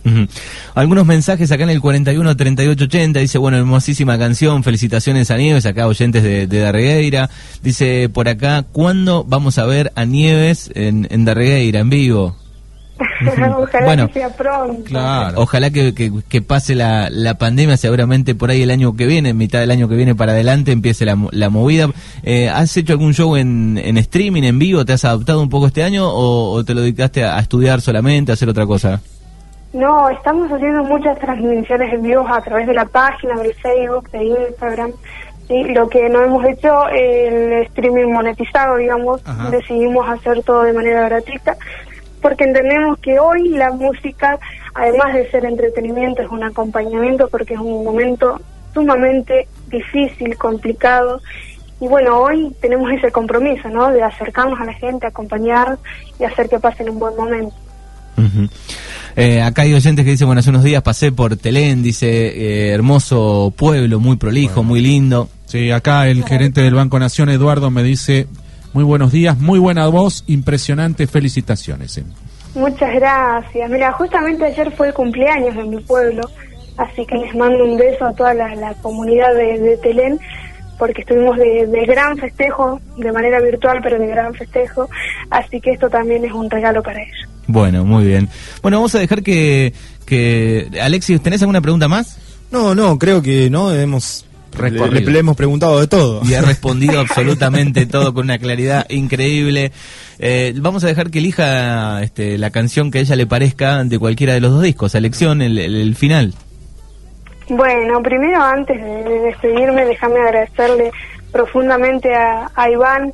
Algunos 0.75 1.07
mensajes 1.07 1.51
acá 1.53 1.63
en 1.63 1.71
el 1.71 1.81
41 1.81 2.37
38 2.37 2.85
80 2.85 3.21
dice, 3.21 3.39
bueno, 3.39 3.57
hermosísima 3.57 4.19
canción, 4.19 4.65
felicitaciones 4.65 5.31
a 5.31 5.37
Nieves, 5.37 5.65
acá 5.65 5.87
oyentes 5.87 6.23
de, 6.23 6.47
de 6.47 6.59
Darregueira. 6.59 7.31
Dice 7.63 8.09
por 8.09 8.29
acá, 8.29 8.65
¿cuándo 8.73 9.25
vamos 9.25 9.59
a 9.59 9.67
ver 9.67 9.93
a 9.95 10.05
Nieves 10.05 10.71
en, 10.75 11.07
en 11.11 11.25
Darregueira 11.25 11.81
en 11.81 11.91
vivo? 11.91 12.37
Ojalá 13.59 13.85
Bueno, 13.87 14.07
que 14.09 14.13
sea 14.15 14.29
pronto. 14.31 14.85
Claro. 14.85 15.41
Ojalá 15.41 15.71
que, 15.71 15.95
que- 15.95 16.13
que 16.29 16.43
pase 16.43 16.75
la, 16.75 17.09
la 17.11 17.35
pandemia, 17.39 17.77
seguramente 17.77 18.35
por 18.35 18.51
ahí 18.51 18.63
el 18.63 18.71
año 18.71 18.95
que 18.97 19.07
viene, 19.07 19.31
en 19.31 19.37
mitad 19.37 19.61
del 19.61 19.71
año 19.71 19.89
que 19.89 19.95
viene 19.97 20.15
para 20.15 20.33
adelante, 20.33 20.73
empiece 20.73 21.05
la, 21.05 21.17
mo- 21.17 21.29
la 21.33 21.51
movida. 21.51 21.89
Eh, 22.23 22.49
¿Has 22.49 22.77
hecho 22.77 22.93
algún 22.93 23.15
show 23.15 23.37
en, 23.37 23.79
en 23.83 23.97
streaming, 23.99 24.43
en 24.45 24.59
vivo? 24.59 24.85
¿Te 24.85 24.93
has 24.93 25.05
adaptado 25.05 25.41
un 25.43 25.49
poco 25.51 25.67
este 25.67 25.83
año 25.83 26.09
o, 26.09 26.53
o 26.53 26.65
te 26.65 26.75
lo 26.75 26.81
dedicaste 26.81 27.25
a, 27.25 27.37
a 27.37 27.41
estudiar 27.41 27.81
solamente, 27.81 28.33
a 28.33 28.35
hacer 28.35 28.49
otra 28.49 28.67
cosa? 28.67 29.01
No, 29.73 30.11
estamos 30.11 30.53
haciendo 30.53 30.85
muchas 30.85 31.19
transmisiones 31.19 31.95
en 31.95 32.03
vivo 32.03 32.27
a 32.29 32.43
través 32.43 32.67
de 32.67 32.75
la 32.75 32.85
página, 32.85 33.35
del 33.41 33.55
Facebook, 33.55 34.11
de 34.11 34.25
Instagram. 34.25 34.91
Sí, 35.49 35.65
lo 35.75 35.89
que 35.89 36.09
no 36.09 36.23
hemos 36.23 36.45
hecho, 36.47 36.89
el 36.89 37.63
streaming 37.65 38.13
monetizado, 38.13 38.77
digamos, 38.77 39.21
Ajá. 39.25 39.51
decidimos 39.51 40.09
hacer 40.09 40.43
todo 40.45 40.63
de 40.63 40.73
manera 40.73 41.09
gratuita, 41.09 41.57
porque 42.23 42.45
entendemos 42.45 42.99
que 43.01 43.19
hoy 43.19 43.49
la 43.51 43.73
música, 43.73 44.39
además 44.75 45.13
de 45.13 45.31
ser 45.31 45.45
entretenimiento, 45.45 46.23
es 46.23 46.31
un 46.31 46.45
acompañamiento, 46.45 47.29
porque 47.29 47.55
es 47.55 47.61
un 47.61 47.85
momento 47.85 48.41
sumamente 48.73 49.49
difícil, 49.69 50.37
complicado. 50.39 51.21
Y 51.81 51.89
bueno, 51.89 52.21
hoy 52.21 52.55
tenemos 52.61 52.91
ese 52.93 53.11
compromiso, 53.11 53.69
¿no? 53.69 53.91
De 53.91 54.03
acercarnos 54.03 54.59
a 54.61 54.65
la 54.65 54.73
gente, 54.75 55.07
acompañar 55.07 55.79
y 56.19 56.25
hacer 56.25 56.49
que 56.49 56.61
pasen 56.61 56.89
un 56.89 56.99
buen 57.01 57.17
momento. 57.17 57.55
Eh, 59.17 59.43
acá 59.43 59.63
hay 59.63 59.75
oyentes 59.75 60.05
que 60.05 60.13
dicen, 60.13 60.27
bueno, 60.27 60.39
hace 60.39 60.51
unos 60.51 60.63
días 60.63 60.83
pasé 60.83 61.13
por 61.13 61.37
Telén, 61.37 61.83
dice, 61.83 62.07
eh, 62.09 62.71
hermoso 62.71 63.53
pueblo, 63.57 63.99
muy 63.99 64.17
prolijo, 64.17 64.63
muy 64.63 64.81
lindo. 64.81 65.29
Sí, 65.47 65.71
acá 65.71 66.09
el 66.09 66.25
gerente 66.25 66.63
del 66.63 66.75
Banco 66.75 66.99
Nación, 66.99 67.29
Eduardo, 67.29 67.71
me 67.71 67.83
dice, 67.83 68.27
muy 68.73 68.85
buenos 68.85 69.13
días, 69.13 69.39
muy 69.39 69.59
buena 69.59 69.87
voz, 69.89 70.25
impresionante, 70.27 71.07
felicitaciones. 71.07 71.99
eh. 71.99 72.05
Muchas 72.55 72.95
gracias. 72.95 73.71
Mira, 73.71 73.93
justamente 73.93 74.45
ayer 74.45 74.71
fue 74.73 74.89
el 74.89 74.95
cumpleaños 74.95 75.55
de 75.57 75.65
mi 75.65 75.81
pueblo, 75.81 76.23
así 76.77 77.07
que 77.07 77.17
les 77.17 77.35
mando 77.35 77.65
un 77.65 77.79
beso 77.79 78.05
a 78.07 78.13
toda 78.13 78.35
la, 78.35 78.55
la 78.55 78.75
comunidad 78.75 79.35
de, 79.35 79.59
de 79.59 79.77
Telén, 79.79 80.21
porque 80.79 81.03
estuvimos 81.03 81.37
de, 81.39 81.67
de 81.67 81.87
gran 81.87 82.17
festejo, 82.19 82.81
de 82.97 83.13
manera 83.13 83.41
virtual, 83.41 83.79
pero 83.83 83.99
de 83.99 84.07
gran 84.07 84.35
festejo, 84.35 84.89
así 85.31 85.61
que 85.61 85.71
esto 85.71 85.89
también 85.89 86.25
es 86.25 86.33
un 86.33 86.51
regalo 86.51 86.83
para 86.83 87.01
ellos. 87.01 87.29
Bueno, 87.47 87.85
muy 87.85 88.05
bien. 88.05 88.29
Bueno, 88.63 88.79
vamos 88.79 88.95
a 88.95 88.99
dejar 88.99 89.23
que, 89.23 89.73
que... 90.07 90.69
Alexis, 90.81 91.23
¿tenés 91.23 91.43
alguna 91.43 91.61
pregunta 91.61 91.89
más? 91.89 92.19
No, 92.51 92.75
no, 92.75 92.99
creo 92.99 93.23
que 93.23 93.49
no 93.49 93.73
hemos 93.73 94.27
le, 94.61 95.19
hemos 95.19 95.37
preguntado 95.37 95.81
de 95.81 95.87
todo. 95.87 96.21
Y 96.25 96.35
ha 96.35 96.41
respondido 96.43 97.01
absolutamente 97.01 97.87
todo 97.87 98.13
con 98.15 98.25
una 98.25 98.39
claridad 98.39 98.87
increíble. 98.91 99.73
Eh, 100.19 100.53
vamos 100.57 100.85
a 100.85 100.87
dejar 100.89 101.11
que 101.11 101.19
elija 101.19 102.03
este, 102.03 102.39
la 102.39 102.51
canción 102.51 102.91
que 102.91 102.99
a 102.99 103.01
ella 103.03 103.17
le 103.17 103.27
parezca 103.27 103.85
de 103.85 103.99
cualquiera 103.99 104.35
de 104.35 104.41
los 104.41 104.53
dos 104.53 104.63
discos. 104.63 104.93
Selección, 104.93 105.43
el, 105.43 105.59
el- 105.59 105.75
el 105.77 105.95
final. 105.97 106.35
Bueno, 107.49 108.01
primero 108.03 108.41
antes 108.43 108.81
de, 108.83 109.05
de 109.05 109.19
despedirme, 109.21 109.85
déjame 109.85 110.21
agradecerle 110.21 110.91
profundamente 111.33 112.15
a, 112.15 112.51
a 112.55 112.71
Iván 112.71 113.13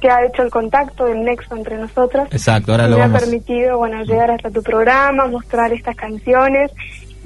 que 0.00 0.10
ha 0.10 0.24
hecho 0.26 0.42
el 0.42 0.50
contacto, 0.50 1.06
el 1.06 1.22
nexo 1.24 1.56
entre 1.56 1.78
nosotros. 1.78 2.28
Exacto, 2.30 2.72
ahora 2.72 2.88
lo 2.88 2.96
me 2.96 3.02
vamos. 3.02 3.16
ha 3.16 3.24
permitido 3.24 3.78
bueno 3.78 4.02
llegar 4.04 4.30
hasta 4.30 4.50
tu 4.50 4.62
programa, 4.62 5.26
mostrar 5.28 5.72
estas 5.72 5.96
canciones 5.96 6.70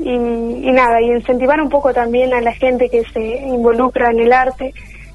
y, 0.02 0.68
y 0.68 0.72
nada, 0.72 1.00
y 1.00 1.10
incentivar 1.10 1.60
un 1.60 1.68
poco 1.68 1.92
también 1.92 2.32
a 2.34 2.40
la 2.40 2.52
gente 2.52 2.88
que 2.88 3.04
se 3.12 3.46
involucra 3.46 4.10
en 4.10 4.20
el 4.20 4.32
arte, 4.32 4.72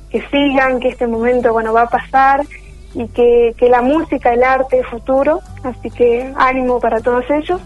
que 0.10 0.22
sigan, 0.32 0.80
que 0.80 0.90
este 0.90 1.08
momento 1.08 1.52
bueno 1.52 1.74
va 1.74 1.84
a 1.84 1.90
pasar 1.90 2.42
y 2.94 3.08
que, 3.10 3.54
que 3.58 3.70
la 3.70 3.82
música, 3.82 4.34
el 4.34 4.44
arte 4.44 4.80
es 4.80 4.88
futuro, 4.88 5.42
así 5.64 5.90
que 5.92 6.32
ánimo 6.36 6.80
para 6.80 7.00
todos 7.02 7.26
ellos. 7.30 7.62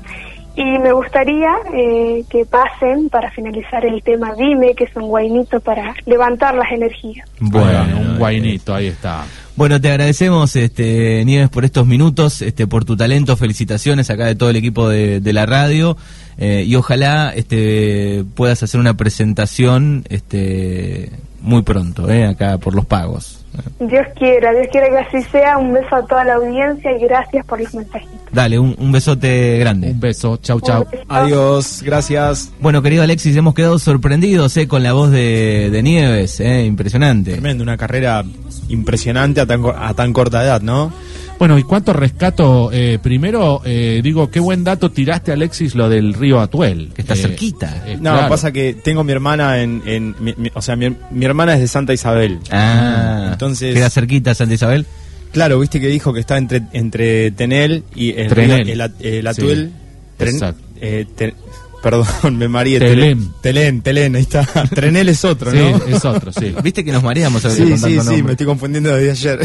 Y 0.55 0.77
me 0.79 0.91
gustaría 0.91 1.51
eh, 1.73 2.25
que 2.29 2.43
pasen 2.45 3.07
para 3.09 3.31
finalizar 3.31 3.85
el 3.85 4.01
tema 4.03 4.33
Dime, 4.35 4.73
que 4.73 4.85
es 4.85 4.95
un 4.95 5.07
guainito 5.07 5.61
para 5.61 5.93
levantar 6.05 6.55
las 6.55 6.69
energías. 6.71 7.29
Bueno, 7.39 7.85
Bueno, 7.85 7.97
un 7.99 8.17
guainito, 8.17 8.73
ahí 8.73 8.87
está. 8.87 9.23
Bueno, 9.59 9.81
te 9.81 9.89
agradecemos, 9.89 10.55
este, 10.55 11.21
Nieves, 11.25 11.49
por 11.49 11.65
estos 11.65 11.85
minutos, 11.85 12.41
este, 12.41 12.65
por 12.65 12.85
tu 12.85 12.95
talento. 12.95 13.35
Felicitaciones 13.35 14.09
acá 14.09 14.25
de 14.25 14.35
todo 14.35 14.49
el 14.51 14.55
equipo 14.55 14.87
de, 14.87 15.19
de 15.19 15.33
la 15.33 15.45
radio. 15.45 15.97
eh, 16.37 16.63
y 16.65 16.75
ojalá 16.75 17.33
este, 17.35 18.23
puedas 18.35 18.63
hacer 18.63 18.79
una 18.79 18.93
presentación 18.95 20.05
este, 20.07 21.11
muy 21.41 21.63
pronto, 21.63 22.09
eh, 22.09 22.25
acá 22.25 22.57
por 22.57 22.73
los 22.73 22.85
pagos. 22.85 23.35
Dios 23.79 24.05
quiera, 24.17 24.51
Dios 24.53 24.67
quiera 24.71 24.87
que 24.89 25.17
así 25.17 25.29
sea. 25.29 25.57
Un 25.57 25.73
beso 25.73 25.93
a 25.93 26.05
toda 26.05 26.23
la 26.23 26.35
audiencia 26.35 26.95
y 26.95 27.01
gracias 27.01 27.45
por 27.45 27.59
los 27.59 27.73
mensajitos. 27.73 28.15
Dale, 28.31 28.57
un, 28.59 28.75
un 28.79 28.91
besote 28.93 29.57
grande. 29.57 29.91
Un 29.91 29.99
beso, 29.99 30.37
chau, 30.37 30.61
chau. 30.61 30.85
Beso. 30.89 31.03
Adiós, 31.09 31.81
gracias. 31.83 32.51
Bueno, 32.61 32.81
querido 32.81 33.03
Alexis, 33.03 33.35
hemos 33.35 33.53
quedado 33.55 33.77
sorprendidos 33.77 34.55
eh, 34.55 34.69
con 34.69 34.83
la 34.83 34.93
voz 34.93 35.11
de, 35.11 35.69
de 35.69 35.83
Nieves, 35.83 36.39
eh, 36.39 36.63
impresionante. 36.63 37.31
Tremendo, 37.31 37.63
una 37.63 37.75
carrera 37.75 38.23
impresionante 38.69 39.41
a 39.41 39.45
tan, 39.45 39.61
co- 39.61 39.75
a 39.77 39.93
tan 39.93 40.13
corta 40.13 40.43
edad, 40.43 40.61
¿no? 40.61 40.91
Bueno, 41.37 41.57
¿y 41.57 41.63
cuánto 41.63 41.93
rescato? 41.93 42.69
Eh, 42.73 42.99
primero, 43.01 43.61
eh, 43.63 44.01
digo, 44.03 44.29
qué 44.29 44.39
buen 44.41 44.63
dato 44.65 44.91
tiraste, 44.91 45.31
Alexis, 45.31 45.73
lo 45.73 45.87
del 45.87 46.13
río 46.13 46.41
Atuel. 46.41 46.91
Que 46.93 47.01
está 47.01 47.13
Eh, 47.13 47.17
cerquita. 47.17 47.83
eh, 47.87 47.95
No, 47.95 48.11
claro. 48.13 48.27
pasa 48.29 48.51
que 48.51 48.73
tengo 48.73 49.03
mi 49.05 49.13
hermana 49.13 49.61
en... 49.61 49.81
en 49.85 50.15
mi- 50.19 50.33
mi- 50.37 50.51
o 50.53 50.61
sea, 50.61 50.75
mi, 50.75 50.93
mi 51.11 51.25
hermana 51.25 51.53
es 51.53 51.61
de 51.61 51.67
Santa 51.69 51.93
Isabel. 51.93 52.39
Ah, 52.51 53.29
Entonces- 53.31 53.73
queda 53.73 53.89
cerquita 53.89 54.35
Santa 54.35 54.53
Isabel. 54.55 54.85
Claro, 55.31 55.59
viste 55.59 55.79
que 55.79 55.87
dijo 55.87 56.11
que 56.11 56.19
está 56.19 56.37
entre, 56.37 56.63
entre 56.73 57.31
Tenel 57.31 57.83
y 57.95 58.09
el, 58.19 58.27
Trenel. 58.27 58.65
río- 58.65 58.73
el, 58.73 58.81
At- 58.81 58.99
el 59.01 59.27
Atuel. 59.27 59.71
Sí, 59.71 60.23
Tren- 60.25 60.33
exacto. 60.33 60.61
eh, 60.81 61.05
te- 61.15 61.35
perdón, 61.81 62.07
me 62.37 62.47
mareé. 62.47 62.79
Telén. 62.79 63.31
Telén, 63.41 63.81
Telén, 63.81 64.15
ahí 64.15 64.21
está. 64.23 64.45
Trenel 64.75 65.09
es 65.09 65.23
otro, 65.25 65.51
Sí, 65.51 65.57
¿no? 65.57 65.95
es 65.95 66.03
otro, 66.05 66.31
sí. 66.33 66.53
Viste 66.63 66.83
que 66.83 66.91
nos 66.91 67.03
mareamos 67.03 67.43
a 67.45 67.49
veces 67.49 67.63
Sí, 67.65 67.69
con 67.71 67.77
sí, 67.79 67.83
tanto 67.83 68.01
sí, 68.01 68.07
nombre. 68.07 68.23
me 68.23 68.31
estoy 68.33 68.45
confundiendo 68.47 68.95
desde 68.95 69.11
ayer. 69.11 69.39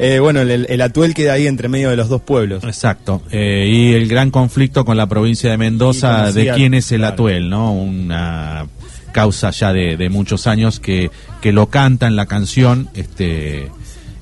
Eh, 0.00 0.20
bueno, 0.20 0.40
el, 0.42 0.66
el 0.68 0.80
Atuel 0.80 1.12
queda 1.12 1.32
ahí 1.32 1.46
entre 1.48 1.68
medio 1.68 1.90
de 1.90 1.96
los 1.96 2.08
dos 2.08 2.22
pueblos. 2.22 2.62
Exacto. 2.62 3.20
Eh, 3.32 3.66
y 3.68 3.92
el 3.94 4.06
gran 4.06 4.30
conflicto 4.30 4.84
con 4.84 4.96
la 4.96 5.08
provincia 5.08 5.50
de 5.50 5.58
Mendoza 5.58 6.30
de 6.30 6.52
quién 6.54 6.74
es 6.74 6.92
el 6.92 6.98
claro. 6.98 7.14
Atuel, 7.14 7.50
¿no? 7.50 7.72
Una 7.72 8.66
causa 9.10 9.50
ya 9.50 9.72
de, 9.72 9.96
de 9.96 10.08
muchos 10.08 10.46
años 10.46 10.78
que, 10.78 11.10
que 11.40 11.50
lo 11.50 11.66
canta 11.66 12.06
en 12.06 12.14
la 12.14 12.26
canción, 12.26 12.88
este 12.94 13.68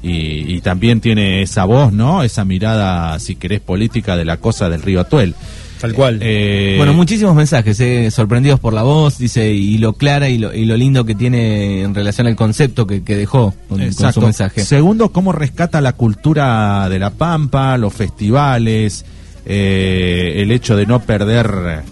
y, 0.03 0.55
y 0.57 0.61
también 0.63 1.01
tiene 1.01 1.43
esa 1.43 1.65
voz, 1.67 1.93
¿no? 1.93 2.23
Esa 2.23 2.45
mirada, 2.47 3.19
si 3.19 3.35
querés, 3.37 3.61
política 3.61 4.17
de 4.17 4.25
la 4.25 4.39
cosa 4.39 4.71
del 4.71 4.81
río 4.81 5.01
Atuel. 5.01 5.35
Tal 5.81 5.93
cual. 5.93 6.19
Eh, 6.23 6.75
Bueno, 6.79 6.95
muchísimos 6.95 7.35
mensajes, 7.35 7.79
eh, 7.81 8.11
sorprendidos 8.11 8.59
por 8.61 8.73
la 8.73 8.83
voz, 8.83 9.19
dice, 9.19 9.53
y 9.53 9.79
lo 9.79 9.93
clara 9.93 10.29
y 10.29 10.39
lo, 10.39 10.55
y 10.55 10.65
lo 10.65 10.77
lindo 10.77 11.05
que 11.05 11.15
tiene 11.15 11.83
en 11.83 11.95
relación 11.95 12.27
al 12.27 12.37
concepto 12.37 12.87
que, 12.87 13.03
que 13.05 13.15
dejó 13.17 13.55
con, 13.69 13.93
su 13.93 14.21
mensaje. 14.21 14.65
Segundo, 14.65 15.11
cómo 15.13 15.33
rescata 15.33 15.81
la 15.81 15.93
cultura 15.93 16.89
de 16.89 16.99
la 16.99 17.11
Pampa, 17.11 17.77
los 17.77 17.93
festivales, 17.93 19.05
eh, 19.45 20.35
el 20.43 20.51
hecho 20.51 20.77
de 20.77 20.87
no 20.87 21.01
perder 21.01 21.83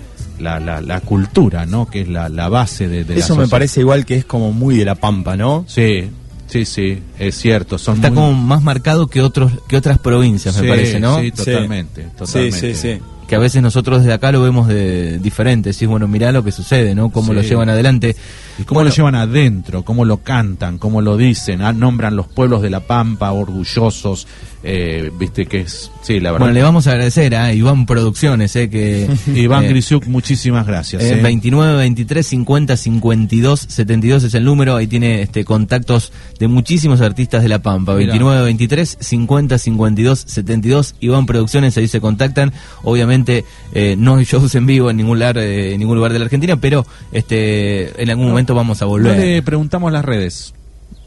la, 0.40 0.58
la, 0.60 0.80
la 0.80 1.00
cultura, 1.00 1.66
¿no? 1.66 1.88
Que 1.88 2.00
es 2.02 2.08
la, 2.08 2.28
la 2.28 2.48
base 2.48 2.88
de, 2.88 3.04
de 3.04 3.14
la 3.14 3.20
Eso 3.20 3.36
me 3.36 3.48
parece 3.48 3.80
igual 3.80 4.04
que 4.04 4.16
es 4.16 4.24
como 4.24 4.52
muy 4.52 4.76
de 4.76 4.84
la 4.84 4.94
pampa, 4.96 5.36
¿no? 5.36 5.64
Sí, 5.68 6.10
sí, 6.48 6.64
sí, 6.64 6.98
es 7.18 7.36
cierto. 7.38 7.78
Son 7.78 7.96
Está 7.96 8.08
muy- 8.10 8.16
como 8.16 8.32
más 8.34 8.62
marcado 8.62 9.06
que 9.06 9.20
otros 9.22 9.52
que 9.68 9.76
otras 9.76 9.98
provincias, 9.98 10.54
Sí, 10.56 10.62
me 10.62 10.68
parece, 10.68 10.98
¿no? 11.00 11.20
Sí, 11.20 11.30
totalmente, 11.30 12.02
totalmente. 12.18 12.60
Sí, 12.60 12.74
sí, 12.74 12.94
sí. 12.96 13.00
Que 13.28 13.36
a 13.36 13.38
veces 13.38 13.62
nosotros 13.62 14.00
desde 14.00 14.12
acá 14.12 14.32
lo 14.32 14.42
vemos 14.42 14.68
de 14.68 15.18
diferente, 15.18 15.70
decís, 15.72 15.88
bueno, 15.88 16.06
mirá 16.08 16.30
lo 16.32 16.44
que 16.44 16.52
sucede, 16.52 16.94
¿no? 16.94 17.10
Cómo 17.10 17.28
Sí. 17.28 17.34
lo 17.34 17.42
llevan 17.42 17.68
adelante. 17.70 18.16
¿Y 18.58 18.64
cómo 18.64 18.78
Bueno, 18.78 18.90
lo 18.90 18.96
llevan 18.96 19.14
adentro? 19.14 19.82
¿Cómo 19.82 20.04
lo 20.04 20.18
cantan? 20.18 20.78
¿Cómo 20.78 21.00
lo 21.00 21.16
dicen? 21.16 21.62
Ah, 21.62 21.72
nombran 21.72 22.16
los 22.16 22.28
pueblos 22.28 22.62
de 22.62 22.70
la 22.70 22.80
Pampa, 22.80 23.32
orgullosos. 23.32 24.26
Eh, 24.66 25.10
Viste 25.18 25.44
que 25.46 25.60
es... 25.60 25.90
Sí, 26.02 26.20
la 26.20 26.32
verdad. 26.32 26.46
Bueno, 26.46 26.54
le 26.54 26.62
vamos 26.62 26.86
a 26.86 26.92
agradecer 26.92 27.34
a 27.34 27.52
Iván 27.52 27.86
Producciones, 27.86 28.56
eh, 28.56 28.70
que... 28.70 29.08
Iván 29.34 29.64
eh, 29.64 29.68
Grisiuk, 29.68 30.06
muchísimas 30.06 30.66
gracias. 30.66 31.02
Eh, 31.02 31.18
eh. 31.18 31.22
29 31.22 31.76
23 31.76 32.26
50 32.26 32.76
52 32.76 33.60
72 33.60 34.24
es 34.24 34.34
el 34.34 34.44
número, 34.44 34.76
ahí 34.76 34.86
tiene 34.86 35.22
este 35.22 35.44
contactos 35.44 36.12
de 36.38 36.48
muchísimos 36.48 37.00
artistas 37.00 37.42
de 37.42 37.48
La 37.48 37.60
Pampa. 37.60 37.94
Mirá. 37.94 38.12
29 38.12 38.44
23 38.44 38.98
50 39.00 39.58
52 39.58 40.24
72 40.26 40.94
Iván 41.00 41.26
Producciones, 41.26 41.76
ahí 41.78 41.88
se 41.88 42.00
contactan. 42.00 42.52
Obviamente 42.82 43.44
eh, 43.72 43.96
no 43.98 44.16
hay 44.16 44.24
shows 44.30 44.54
en 44.54 44.66
vivo 44.66 44.90
en 44.90 44.98
ningún 44.98 45.18
lugar, 45.18 45.38
en 45.38 45.78
ningún 45.78 45.96
lugar 45.96 46.12
de 46.12 46.18
la 46.18 46.26
Argentina, 46.26 46.56
pero 46.56 46.86
este 47.12 48.02
en 48.02 48.10
algún 48.10 48.28
momento 48.28 48.43
vamos 48.52 48.82
a 48.82 48.84
No 48.84 48.90
volver. 48.90 49.16
le 49.18 49.42
preguntamos 49.42 49.90
las 49.92 50.04
redes. 50.04 50.52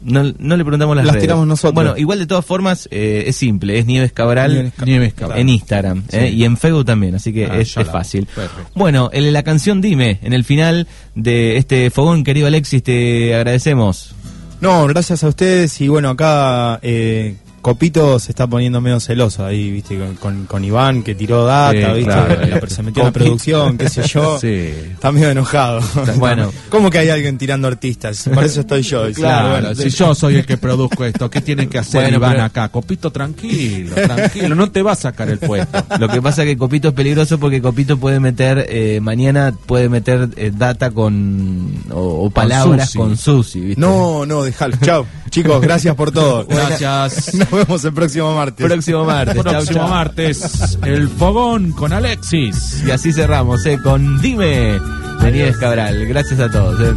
No, 0.00 0.22
no 0.38 0.56
le 0.56 0.64
preguntamos 0.64 0.94
las, 0.96 1.04
Las 1.06 1.14
redes. 1.14 1.24
tiramos 1.24 1.46
nosotros. 1.46 1.74
Bueno, 1.74 1.96
igual 1.96 2.20
de 2.20 2.26
todas 2.26 2.44
formas 2.44 2.88
eh, 2.92 3.24
es 3.26 3.36
simple, 3.36 3.78
es 3.78 3.86
Nieves 3.86 4.12
Cabral. 4.12 4.52
Nieves 4.54 4.72
Cabral. 4.74 4.88
Nieves 4.88 5.14
Cabral. 5.14 5.38
En 5.40 5.48
Instagram 5.48 6.04
eh, 6.12 6.30
y 6.30 6.44
en 6.44 6.56
Facebook 6.56 6.84
también, 6.84 7.14
así 7.16 7.32
que 7.32 7.46
Ah, 7.46 7.58
es, 7.58 7.72
fácil. 7.74 8.26
perfecto. 8.26 8.70
Bueno, 8.74 9.10
el- 9.12 9.32
la 9.32 9.42
canción 9.42 9.80
Dime, 9.80 10.18
en 10.22 10.32
el 10.32 10.44
final 10.44 10.86
de 11.16 11.56
este 11.56 11.90
fogón, 11.90 12.22
querido 12.24 12.46
Alexis, 12.46 12.82
te 12.82 13.34
agradecemos. 13.34 14.14
No, 14.60 14.86
gracias 14.86 15.22
a 15.24 15.28
ustedes 15.28 15.80
y 15.80 15.88
bueno, 15.88 16.10
acá 16.10 16.78
eh, 16.82 17.36
Copito 17.60 18.18
se 18.18 18.32
está 18.32 18.46
poniendo 18.46 18.80
medio 18.80 19.00
celoso 19.00 19.44
ahí, 19.44 19.70
viste, 19.70 19.98
con, 19.98 20.14
con, 20.16 20.46
con 20.46 20.64
Iván 20.64 21.02
que 21.02 21.14
tiró 21.14 21.44
data, 21.44 21.72
Sí, 21.72 21.78
viste, 21.98 22.04
claro. 22.04 22.28
La- 22.46 22.68
se 22.68 22.82
metió 22.82 23.02
en 23.02 23.06
la 23.06 23.12
producción, 23.12 23.78
qué 23.78 23.88
sé 23.88 24.02
yo. 24.06 24.38
Sí. 24.40 24.72
Está 24.92 25.10
medio 25.12 25.30
enojado. 25.30 25.80
Bueno. 26.16 26.52
¿Cómo 26.70 26.90
que 26.90 26.98
hay 26.98 27.08
alguien 27.10 27.38
tirando 27.38 27.66
artistas? 27.68 28.28
Por 28.32 28.44
eso 28.44 28.60
estoy 28.60 28.82
yo. 28.82 29.06
dice. 29.06 29.20
Claro, 29.20 29.50
Bueno, 29.50 29.74
si 29.74 29.90
yo 29.90 30.14
soy 30.14 30.36
el 30.36 30.46
que 30.46 30.56
produzco 30.56 31.04
esto, 31.04 31.28
¿qué 31.30 31.40
tienen 31.40 31.68
que 31.68 31.78
hacer 31.78 32.02
Bueno, 32.02 32.16
Iván 32.18 32.32
pero- 32.32 32.44
acá? 32.44 32.68
Copito, 32.68 33.10
tranquilo, 33.10 33.94
tranquilo, 33.94 34.54
no 34.54 34.70
te 34.70 34.82
va 34.82 34.92
a 34.92 34.96
sacar 34.96 35.28
el 35.28 35.38
puesto. 35.38 35.84
Lo 35.98 36.08
que 36.08 36.22
pasa 36.22 36.44
que 36.44 36.56
Copito 36.56 36.88
es 36.88 36.94
peligroso 36.94 37.38
porque 37.38 37.60
Copito 37.60 37.96
puede 37.98 38.20
meter, 38.20 38.66
eh, 38.68 39.00
mañana 39.02 39.52
puede 39.66 39.88
meter 39.88 40.28
eh, 40.36 40.52
data 40.54 40.90
con, 40.90 41.72
o, 41.90 42.24
o 42.26 42.30
palabras 42.30 42.86
Susi. 42.90 42.98
con 42.98 43.16
Susi, 43.16 43.60
¿viste? 43.60 43.80
No, 43.80 44.24
no, 44.26 44.42
dejalo. 44.42 44.76
Chao. 44.82 45.06
Chicos, 45.30 45.60
gracias 45.60 45.94
por 45.94 46.10
todo. 46.10 46.44
Gracias. 46.48 47.34
Nos 47.34 47.50
vemos 47.50 47.84
el 47.84 47.92
próximo 47.92 48.34
martes. 48.34 48.66
Próximo 48.66 49.04
martes. 49.04 49.36
Próximo 49.42 49.78
chau. 49.80 49.88
martes, 49.88 50.78
el 50.84 51.08
fogón 51.08 51.72
con 51.72 51.92
Alexis. 51.92 52.82
Y 52.86 52.90
así 52.90 53.12
cerramos, 53.12 53.64
eh, 53.66 53.78
con 53.82 54.20
Dime 54.20 54.78
de 55.20 55.32
Nieves 55.32 55.56
Cabral. 55.58 56.06
Gracias 56.06 56.40
a 56.40 56.50
todos. 56.50 56.80
eh. 56.80 56.94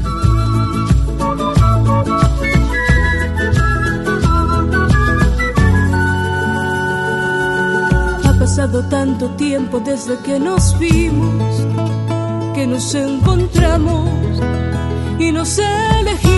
Ha 8.23 8.33
pasado 8.39 8.83
tanto 8.89 9.29
tiempo 9.31 9.79
desde 9.79 10.17
que 10.19 10.39
nos 10.39 10.77
vimos, 10.79 11.65
que 12.55 12.67
nos 12.67 12.93
encontramos 12.95 14.09
y 15.19 15.31
nos 15.31 15.57
elegimos. 15.59 16.30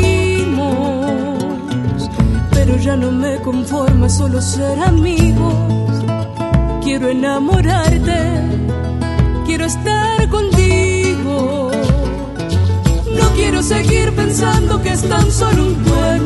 Ya 2.83 2.97
no 2.97 3.13
me 3.13 3.39
conforma 3.39 4.09
solo 4.09 4.41
ser 4.41 4.77
amigos. 4.77 5.53
Quiero 6.83 7.07
enamorarte, 7.07 8.41
quiero 9.45 9.63
estar 9.63 10.27
contigo. 10.27 11.71
No 13.17 13.29
quiero 13.37 13.63
seguir 13.63 14.13
pensando 14.13 14.81
que 14.81 14.89
es 14.89 15.01
tan 15.07 15.31
solo 15.31 15.67
un 15.67 15.75
cuento. 15.75 16.22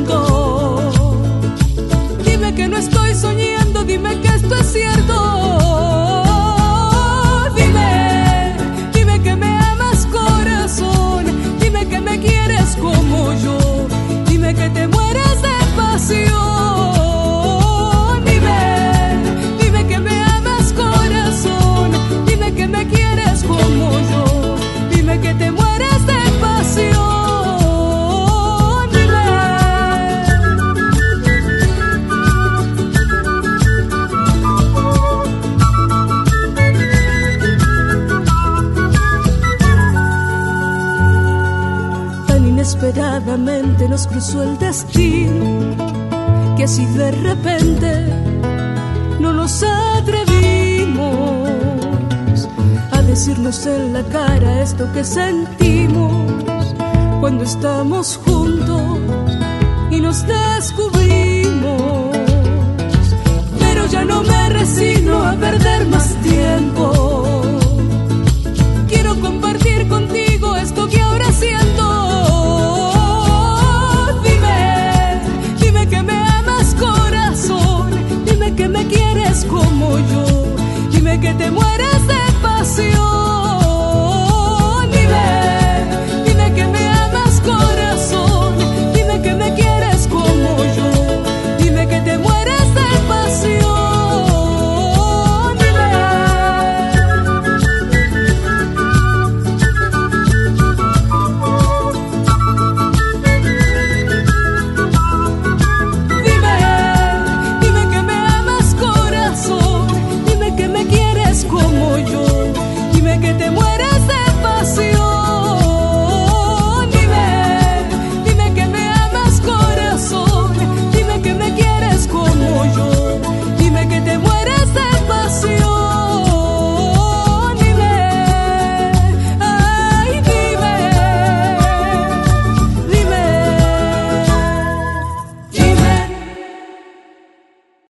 Esto 54.67 54.91
que 54.91 55.01
sentimos 55.01 56.75
cuando 57.21 57.45
estamos 57.45 58.19